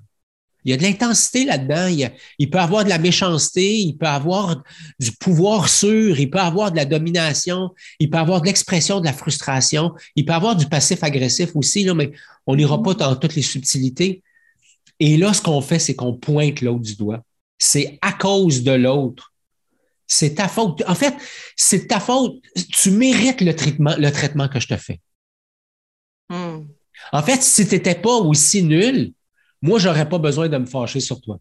[0.66, 1.86] Il y a de l'intensité là-dedans.
[1.86, 4.64] Il, il, peut avoir de la méchanceté, il peut avoir
[4.98, 9.04] du pouvoir sûr, il peut avoir de la domination, il peut avoir de l'expression de
[9.04, 12.10] la frustration, il peut avoir du passif agressif aussi, là, mais
[12.48, 14.24] on n'ira pas dans toutes les subtilités.
[14.98, 17.22] Et là, ce qu'on fait, c'est qu'on pointe l'autre du doigt.
[17.58, 19.32] C'est à cause de l'autre.
[20.08, 20.82] C'est ta faute.
[20.88, 21.14] En fait,
[21.54, 22.42] c'est ta faute.
[22.72, 25.00] Tu mérites le traitement, le traitement que je te fais.
[26.28, 26.64] Hmm.
[27.12, 29.12] En fait, si tu n'étais pas aussi nul,
[29.62, 31.38] moi, je n'aurais pas besoin de me fâcher sur toi.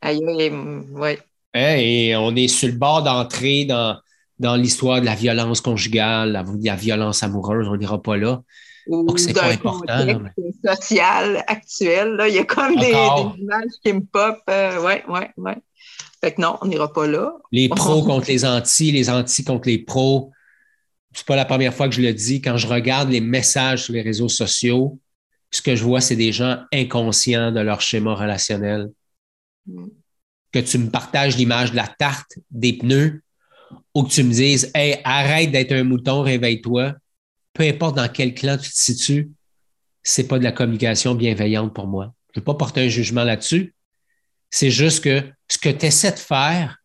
[0.00, 1.16] Aïe, oui.
[1.54, 3.98] Hein, et on est sur le bord d'entrer dans,
[4.38, 8.42] dans l'histoire de la violence conjugale, la, la violence amoureuse, on n'ira pas là.
[8.88, 10.18] Ou c'est pas important.
[10.64, 14.36] social actuel, il y a comme des, images qui me pop.
[14.46, 15.56] Oui, euh, ouais, ouais, ouais.
[16.20, 17.32] Fait que non, on n'ira pas là.
[17.50, 20.30] Les pros contre les antis, les antis contre les pros.
[21.12, 22.40] C'est pas la première fois que je le dis.
[22.40, 24.98] Quand je regarde les messages sur les réseaux sociaux,
[25.50, 28.90] ce que je vois, c'est des gens inconscients de leur schéma relationnel.
[29.66, 29.86] Mm.
[30.52, 33.22] Que tu me partages l'image de la tarte, des pneus,
[33.94, 36.94] ou que tu me dises Hey, arrête d'être un mouton, réveille-toi.
[37.52, 39.30] Peu importe dans quel clan tu te situes,
[40.02, 42.14] c'est pas de la communication bienveillante pour moi.
[42.32, 43.74] Je ne veux pas porter un jugement là-dessus.
[44.50, 46.78] C'est juste que ce que tu essaies de faire,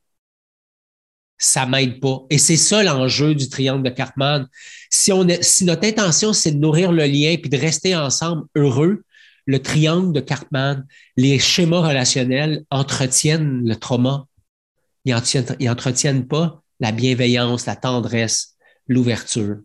[1.42, 2.24] ça m'aide pas.
[2.30, 4.48] Et c'est ça l'enjeu du triangle de Cartman.
[4.92, 9.04] Si, on si notre intention, c'est de nourrir le lien puis de rester ensemble heureux,
[9.48, 10.86] le triangle de Cartman,
[11.18, 14.28] les schémas relationnels entretiennent le trauma.
[15.04, 18.56] Ils n'entretiennent entretiennent pas la bienveillance, la tendresse,
[18.88, 19.58] l'ouverture.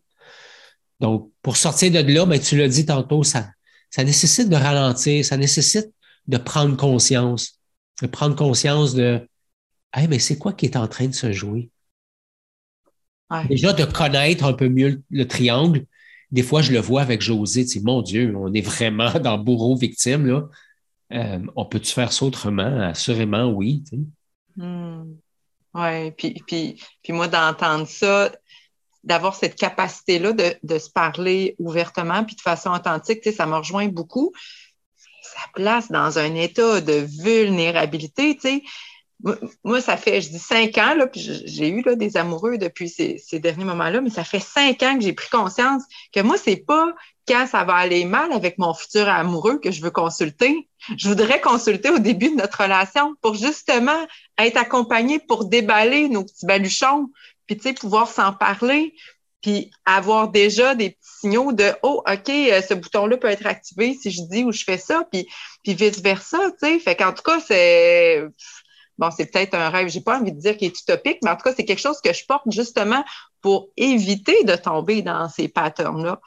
[1.00, 3.50] Donc, pour sortir de là, ben, tu l'as dit tantôt, ça,
[3.90, 5.90] ça nécessite de ralentir, ça nécessite
[6.26, 7.60] de prendre conscience,
[8.00, 9.28] de prendre conscience de
[9.92, 11.70] hey, mais c'est quoi qui est en train de se jouer?
[13.48, 15.84] Déjà, de connaître un peu mieux le, triangle.
[16.30, 20.26] Des fois, je le vois avec José, tu mon Dieu, on est vraiment dans bourreau-victime,
[20.26, 20.48] là.
[21.12, 22.80] Euh, on peut-tu faire ça autrement?
[22.80, 23.84] Assurément, oui.
[24.56, 25.04] Hmm.
[25.74, 28.32] Oui, puis, puis, puis moi, d'entendre ça,
[29.04, 33.86] d'avoir cette capacité-là de, de, se parler ouvertement puis de façon authentique, ça me rejoint
[33.86, 34.32] beaucoup.
[34.96, 38.34] Ça place dans un état de vulnérabilité.
[38.36, 38.62] Tu sais
[39.64, 42.88] moi, ça fait, je dis cinq ans, là, puis j'ai eu là, des amoureux depuis
[42.88, 46.56] ces, derniers moments-là, mais ça fait cinq ans que j'ai pris conscience que moi, c'est
[46.56, 46.94] pas
[47.26, 50.68] quand ça va aller mal avec mon futur amoureux que je veux consulter.
[50.96, 54.06] Je voudrais consulter au début de notre relation pour justement
[54.38, 57.08] être accompagné pour déballer nos petits baluchons,
[57.46, 58.94] puis tu sais, pouvoir s'en parler,
[59.40, 63.46] puis avoir déjà des petits signaux de oh ok euh, ce bouton là peut être
[63.46, 65.28] activé si je dis ou je fais ça puis
[65.62, 68.24] puis vice versa tu sais fait qu'en tout cas c'est
[68.98, 71.36] bon, c'est peut-être un rêve, j'ai pas envie de dire qu'il est utopique, mais en
[71.36, 73.04] tout cas, c'est quelque chose que je porte justement
[73.40, 76.20] pour éviter de tomber dans ces patterns-là.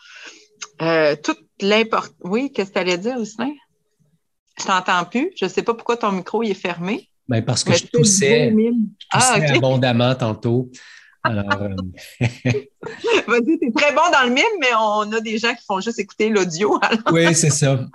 [0.81, 2.15] Euh, toute l'importance.
[2.21, 3.51] Oui, qu'est-ce que tu allais dire, Oustin?
[4.59, 5.31] Je t'entends plus.
[5.37, 7.09] Je ne sais pas pourquoi ton micro est fermé.
[7.27, 8.53] Ben parce que je toussais,
[9.11, 10.69] ah, abondamment tantôt.
[11.23, 11.75] Alors, euh,
[13.27, 15.99] Vas-y, es très bon dans le mime, mais on a des gens qui font juste
[15.99, 16.79] écouter l'audio.
[17.11, 17.85] Oui, c'est ça.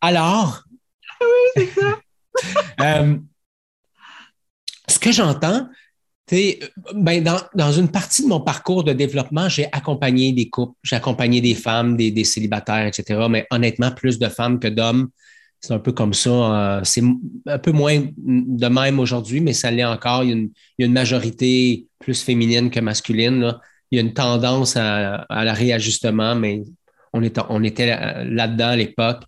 [0.00, 0.62] Alors?
[1.20, 1.26] oui,
[1.56, 1.98] c'est ça.
[2.80, 3.16] Euh,
[5.04, 5.68] que j'entends,
[6.94, 10.96] ben dans, dans, une partie de mon parcours de développement, j'ai accompagné des couples, j'ai
[10.96, 13.26] accompagné des femmes, des, célibataires, etc.
[13.28, 15.10] Mais honnêtement, plus de femmes que d'hommes.
[15.60, 16.30] C'est un peu comme ça.
[16.30, 17.02] Euh, c'est
[17.46, 20.24] un peu moins de même aujourd'hui, mais ça l'est encore.
[20.24, 20.30] Il
[20.78, 23.54] y, a une, majorité plus féminine que masculine.
[23.90, 26.62] Il y a une tendance à, à la réajustement, mais
[27.12, 27.86] on on était
[28.24, 29.22] là-dedans à l'époque.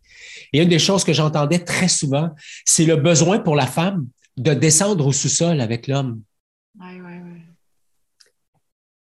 [0.53, 2.31] Et une des choses que j'entendais très souvent,
[2.65, 4.07] c'est le besoin pour la femme
[4.37, 6.23] de descendre au sous-sol avec l'homme.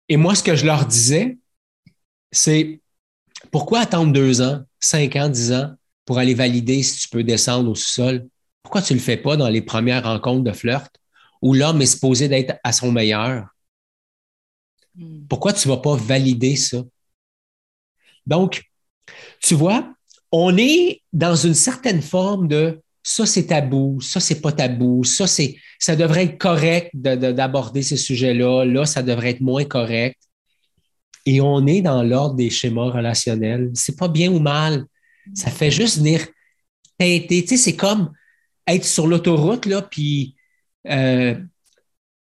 [0.08, 1.38] Et moi, ce que je leur disais,
[2.32, 2.82] c'est
[3.52, 5.74] pourquoi attendre deux ans, cinq ans, dix ans
[6.06, 8.28] pour aller valider si tu peux descendre au sous-sol?
[8.62, 10.90] Pourquoi tu ne le fais pas dans les premières rencontres de flirt
[11.42, 13.48] où l'homme est supposé d'être à son meilleur?
[14.96, 15.26] Hmm.
[15.28, 16.84] Pourquoi tu ne vas pas valider ça?
[18.28, 18.64] Donc,
[19.40, 19.94] tu vois,
[20.32, 25.28] on est dans une certaine forme de ça, c'est tabou, ça, c'est pas tabou, ça,
[25.28, 30.18] c'est, ça devrait être correct d'aborder ces sujets-là, là, ça devrait être moins correct.
[31.28, 33.70] Et on est dans l'ordre des schémas relationnels.
[33.76, 34.86] C'est pas bien ou mal.
[35.36, 36.26] Ça fait juste venir
[36.98, 37.44] teinter.
[37.44, 38.12] Tu sais, c'est comme
[38.66, 40.36] être sur l'autoroute, là, puis
[40.88, 41.36] euh,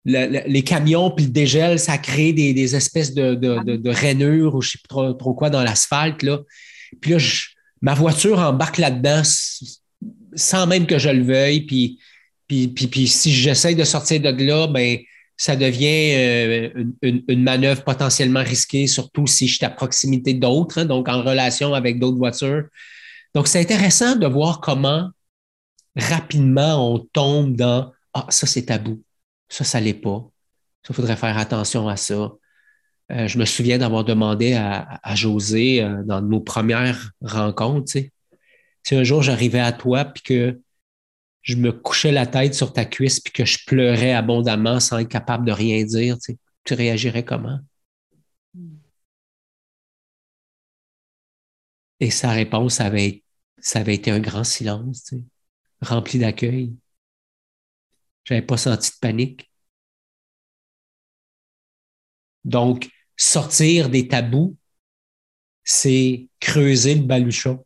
[0.03, 5.13] les camions, puis le dégel, ça crée des, espèces de, rainures ou je sais pas
[5.13, 6.39] trop, quoi dans l'asphalte, là.
[6.99, 7.17] Puis là,
[7.81, 9.23] ma voiture embarque là-dedans
[10.35, 11.61] sans même que je le veuille.
[11.61, 11.99] Puis,
[12.47, 14.99] puis, puis, si j'essaye de sortir de là, ben
[15.37, 20.85] ça devient euh, une, manœuvre potentiellement risquée, surtout si je suis à proximité d'autres, hein,
[20.85, 22.65] donc en relation avec d'autres voitures.
[23.33, 25.09] Donc, c'est intéressant de voir comment
[25.97, 29.03] rapidement on tombe dans Ah, ça, c'est tabou.
[29.49, 30.25] Ça, ça l'est pas.
[30.83, 32.31] Ça, il faudrait faire attention à ça.
[33.11, 38.11] Euh, je me souviens d'avoir demandé à, José euh, dans nos premières rencontres, tu sais,
[38.85, 40.61] si un jour j'arrivais à toi puis que
[41.41, 45.09] je me couchais la tête sur ta cuisse puis que je pleurais abondamment sans être
[45.09, 47.59] capable de rien dire, tu, réagirais comment?
[51.99, 53.23] Et sa réponse avait,
[53.73, 55.13] été un grand silence,
[55.81, 56.75] rempli d'accueil.
[58.25, 59.51] J'avais pas senti de panique.
[62.43, 64.57] Donc, sortir des tabous,
[65.63, 67.65] c'est creuser le baluchon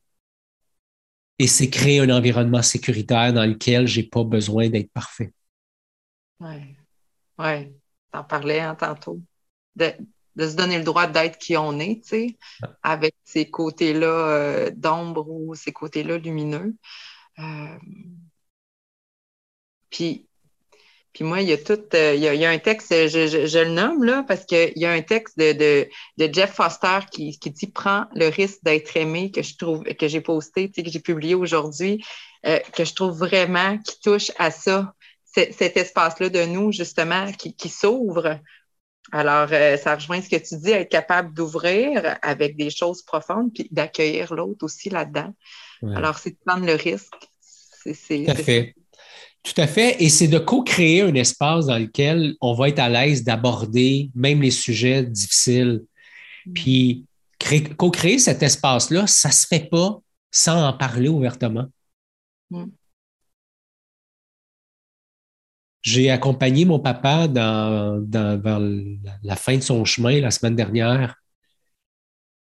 [1.40, 5.34] et c'est créer un environnement sécuritaire dans lequel je n'ai pas besoin d'être parfait.
[6.42, 6.76] Oui,
[7.38, 7.74] ouais.
[8.12, 9.20] t'en parlais hein, tantôt.
[9.76, 9.94] De,
[10.38, 12.38] se donner le droit d'être qui on est, tu sais,
[12.84, 16.76] avec ces côtés-là euh, d'ombre ou ces côtés-là lumineux.
[17.40, 17.78] Euh,
[19.90, 20.29] puis
[21.14, 24.04] puis moi, il y a tout, euh, il, y a, un texte, je, le nomme
[24.04, 25.88] là, parce qu'il y a un texte de,
[26.18, 30.70] Jeff Foster qui, dit Prends le risque d'être aimé que je trouve, que j'ai posté,
[30.70, 32.04] que j'ai publié aujourd'hui,
[32.46, 34.94] euh, que je trouve vraiment qui touche à ça,
[35.34, 38.40] cet espace-là de nous, justement, qui, s'ouvre.
[39.12, 43.52] Alors, euh, ça rejoint ce que tu dis, être capable d'ouvrir avec des choses profondes,
[43.52, 45.34] puis d'accueillir l'autre aussi là-dedans.
[45.96, 47.14] Alors, c'est de prendre le risque.
[47.72, 48.76] C'est, Tout à fait.
[49.44, 50.02] Tout à fait.
[50.04, 54.42] Et c'est de co-créer un espace dans lequel on va être à l'aise d'aborder même
[54.42, 55.84] les sujets difficiles.
[56.46, 56.54] Mm.
[56.54, 57.06] Puis
[57.78, 60.00] co-créer cet espace-là, ça ne se fait pas
[60.32, 61.68] sans en parler ouvertement.
[62.52, 62.66] Mm.
[65.82, 68.60] J'ai accompagné mon papa dans, vers
[69.24, 71.16] la fin de son chemin la semaine dernière.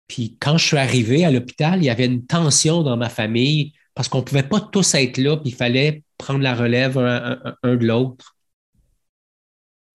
[0.08, 3.74] Puis quand je suis arrivé à l'hôpital, il y avait une tension dans ma famille
[4.00, 7.76] parce qu'on ne pouvait pas tous être là, puis il fallait prendre la relève un,
[7.76, 8.38] de l'autre.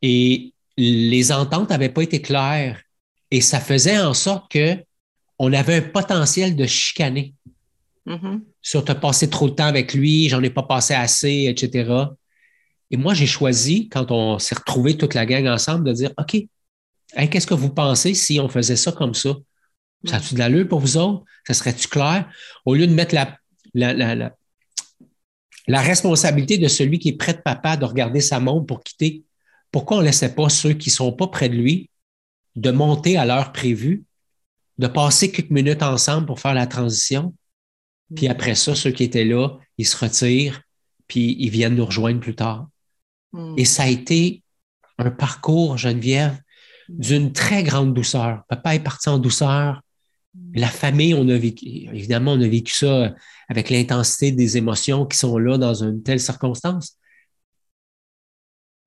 [0.02, 2.82] Et les ententes n'avaient pas été claires.
[3.30, 7.32] Et ça faisait en sorte qu'on avait un potentiel de chicaner.
[8.06, 8.42] Mm-hmm.
[8.60, 11.90] Sur te passer trop de temps avec lui, j'en ai pas passé assez, etc.
[12.90, 16.36] Et moi, j'ai choisi, quand on s'est retrouvé toute la gang ensemble, de dire OK,
[17.30, 19.34] qu'est-ce que vous pensez si on faisait ça comme ça?
[20.04, 21.24] Ça a-tu de l'allure pour vous autres?
[21.46, 22.30] Ça serait-tu clair?
[22.66, 23.38] Au lieu de mettre la,
[23.74, 24.14] la,
[25.66, 29.24] la, responsabilité de celui qui est près de papa de regarder sa montre pour quitter.
[29.70, 31.90] Pourquoi on ne laissait pas ceux qui ne sont pas près de lui
[32.56, 34.04] de monter à l'heure prévue,
[34.78, 37.34] de passer quelques minutes ensemble pour faire la transition?
[38.14, 40.62] Puis après ça, ceux qui étaient là, ils se retirent,
[41.08, 42.68] puis ils viennent nous rejoindre plus tard.
[43.32, 43.54] Hmm.
[43.56, 44.42] Et ça a été
[44.98, 46.38] un parcours, Geneviève,
[46.88, 48.44] d'une très grande douceur.
[48.48, 49.82] Papa est parti en douceur.
[50.54, 53.14] La famille, on a vécu, évidemment, on a vécu ça
[53.48, 56.98] avec l'intensité des émotions qui sont là dans une telle circonstance.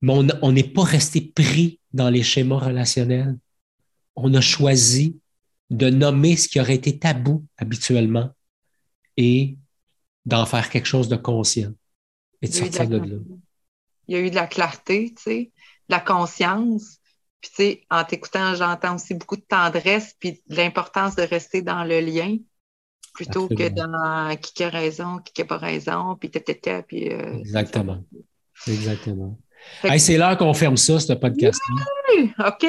[0.02, 3.38] Mais on n'est pas resté pris dans les schémas relationnels.
[4.16, 5.20] On a choisi
[5.70, 8.32] de nommer ce qui aurait été tabou habituellement
[9.18, 9.58] et
[10.26, 11.72] d'en faire quelque chose de conscient
[12.42, 13.16] et de sortir de, là.
[14.08, 15.52] Il y a eu de la clarté, tu sais,
[15.90, 16.97] de la conscience.
[17.42, 21.84] Puis, tu sais, en t'écoutant, j'entends aussi beaucoup de tendresse puis l'importance de rester dans
[21.84, 22.38] le lien
[23.14, 27.12] plutôt que dans qui a raison, qui n'a pas raison, puis tata, puis.
[27.12, 28.04] Euh, Exactement.
[28.68, 29.38] Exactement.
[29.98, 31.60] c'est l'heure qu'on ferme ça, ce podcast
[32.10, 32.64] Oui, OK.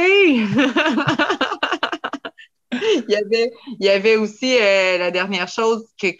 [2.73, 6.13] il, y avait, il y avait aussi euh, la dernière chose que,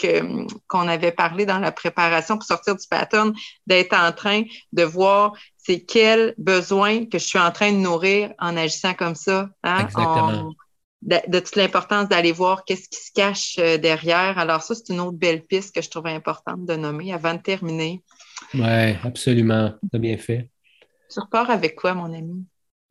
[0.67, 3.33] qu'on avait parlé dans la préparation pour sortir du pattern,
[3.67, 4.43] d'être en train
[4.73, 5.33] de voir
[5.69, 9.51] c'est quel besoin que je suis en train de nourrir en agissant comme ça.
[9.63, 9.85] Hein?
[9.85, 10.55] Exactement
[11.03, 14.39] de, toute l'importance d'aller voir qu'est-ce qui se cache euh, derrière.
[14.39, 17.41] Alors ça, c'est une autre belle piste que je trouvais importante de nommer avant de
[17.41, 18.03] terminer.
[18.55, 19.73] Oui, absolument.
[19.91, 20.51] Tu as bien fait.
[21.11, 22.45] Tu repars avec quoi, mon ami?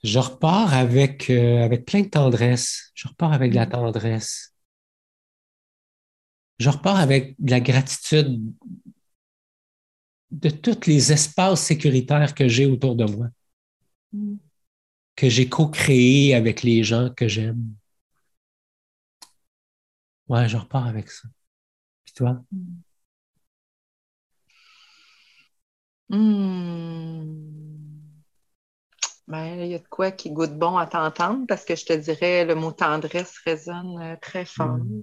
[0.03, 2.91] Je repars avec, euh, avec plein de tendresse.
[2.93, 3.71] Je repars avec de la mm.
[3.71, 4.53] tendresse.
[6.59, 8.41] Je repars avec de la gratitude
[10.31, 13.27] de tous les espaces sécuritaires que j'ai autour de moi,
[14.13, 14.35] mm.
[15.15, 17.63] que j'ai co-créé avec les gens que j'aime.
[20.27, 21.27] Ouais, je repars avec ça.
[22.05, 22.43] Puis toi?
[26.09, 26.87] Mm.
[29.27, 31.93] Ben, il y a de quoi qui goûte bon à t'entendre parce que je te
[31.93, 34.77] dirais le mot tendresse résonne euh, très fort.
[34.77, 35.01] Mm.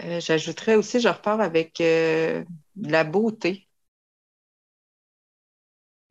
[0.00, 2.44] Euh, j'ajouterais aussi, je repars avec euh,
[2.80, 3.68] la beauté.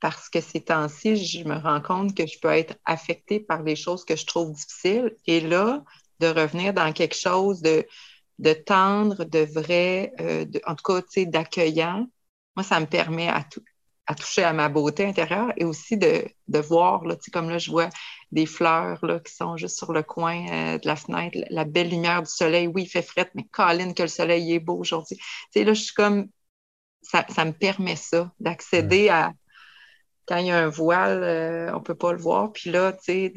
[0.06, 3.76] Parce que ces temps-ci, je me rends compte que je peux être affectée par les
[3.76, 5.16] choses que je trouve difficiles.
[5.26, 5.84] Et là,
[6.20, 7.88] de revenir dans quelque chose de,
[8.38, 10.14] de tendre, de vrai,
[10.68, 12.06] en tout cas, d'accueillant,
[12.56, 13.64] moi, ça me permet à, tout,
[14.06, 17.72] à toucher à ma beauté intérieure et aussi de, de voir, là, comme là, je
[17.72, 17.90] vois
[18.32, 21.90] des fleurs là, qui sont juste sur le coin euh, de la fenêtre, la belle
[21.90, 22.68] lumière du soleil.
[22.68, 25.18] Oui, il fait fret, mais Colin, que le soleil est beau aujourd'hui.
[25.18, 26.28] Tu sais, là, je suis comme,
[27.02, 29.32] ça, ça me permet ça, d'accéder à,
[30.28, 32.52] quand il y a un voile, euh, on ne peut pas le voir.
[32.52, 33.34] Puis là, tu sais,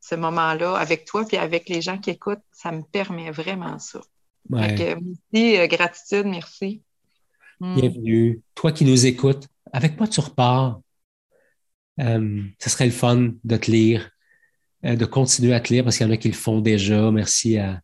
[0.00, 4.00] ce moment-là, avec toi, puis avec les gens qui écoutent, ça me permet vraiment ça.
[4.50, 4.74] Ouais.
[4.76, 6.82] merci, euh, gratitude, merci.
[7.60, 7.76] Hmm.
[7.76, 8.42] Bienvenue.
[8.54, 10.80] Toi qui nous écoutes, avec quoi tu repars?
[12.00, 14.10] Euh, ce serait le fun de te lire,
[14.82, 17.10] de continuer à te lire parce qu'il y en a qui le font déjà.
[17.12, 17.80] Merci à,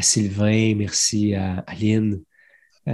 [0.00, 2.22] Sylvain, merci à Aline.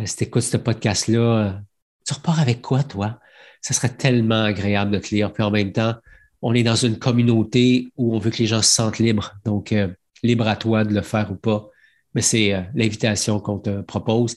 [0.07, 1.61] Si tu écoutes ce podcast-là,
[2.05, 3.21] tu repars avec quoi, toi?
[3.63, 5.33] Ce serait tellement agréable de te lire.
[5.33, 5.95] Puis en même temps,
[6.43, 9.35] on est dans une communauté où on veut que les gens se sentent libres.
[9.45, 9.75] Donc,
[10.23, 11.69] libre à toi de le faire ou pas.
[12.15, 14.37] Mais c'est l'invitation qu'on te propose.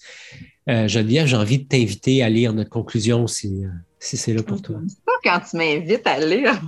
[0.70, 3.70] Euh, Geneviève, j'ai envie de t'inviter à lire notre conclusion si, euh,
[4.00, 4.78] si c'est là pour toi.
[5.24, 6.62] quand tu m'invites à lire.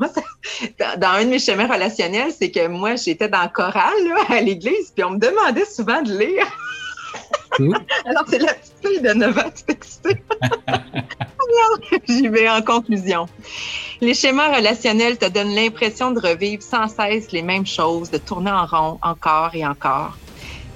[0.98, 3.94] dans un de mes chemins relationnels, c'est que moi, j'étais dans le choral
[4.30, 6.48] à l'église, puis on me demandait souvent de lire.
[8.06, 10.24] Alors, c'est la petite fille de 9 ans qui excitée.
[12.08, 13.28] J'y vais en conclusion.
[14.02, 18.52] Les schémas relationnels te donnent l'impression de revivre sans cesse les mêmes choses, de tourner
[18.52, 20.18] en rond encore et encore.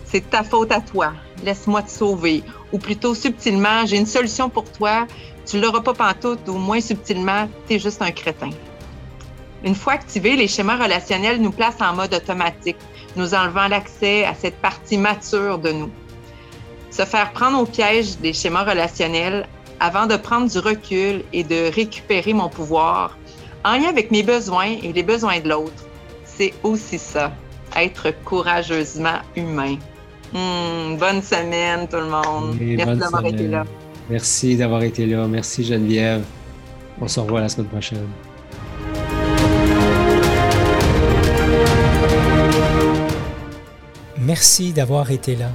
[0.05, 1.13] C'est ta faute à toi.
[1.43, 5.07] Laisse-moi te sauver ou plutôt subtilement, j'ai une solution pour toi,
[5.45, 8.49] tu l'auras pas pantoute, ou moins subtilement, tu es juste un crétin.
[9.63, 12.77] Une fois activés, les schémas relationnels nous placent en mode automatique,
[13.15, 15.91] nous enlevant l'accès à cette partie mature de nous.
[16.91, 19.47] Se faire prendre au piège des schémas relationnels
[19.79, 23.17] avant de prendre du recul et de récupérer mon pouvoir
[23.63, 25.85] en lien avec mes besoins et les besoins de l'autre,
[26.23, 27.33] c'est aussi ça,
[27.75, 29.75] être courageusement humain.
[30.33, 32.57] Hmm, bonne semaine, tout le monde.
[32.59, 33.65] Merci d'avoir été là.
[34.09, 35.27] Merci d'avoir été là.
[35.27, 36.23] Merci, Geneviève.
[37.01, 38.07] On se revoit la semaine prochaine.
[44.17, 45.51] Merci d'avoir été là.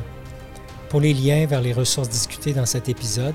[0.89, 3.35] Pour les liens vers les ressources discutées dans cet épisode,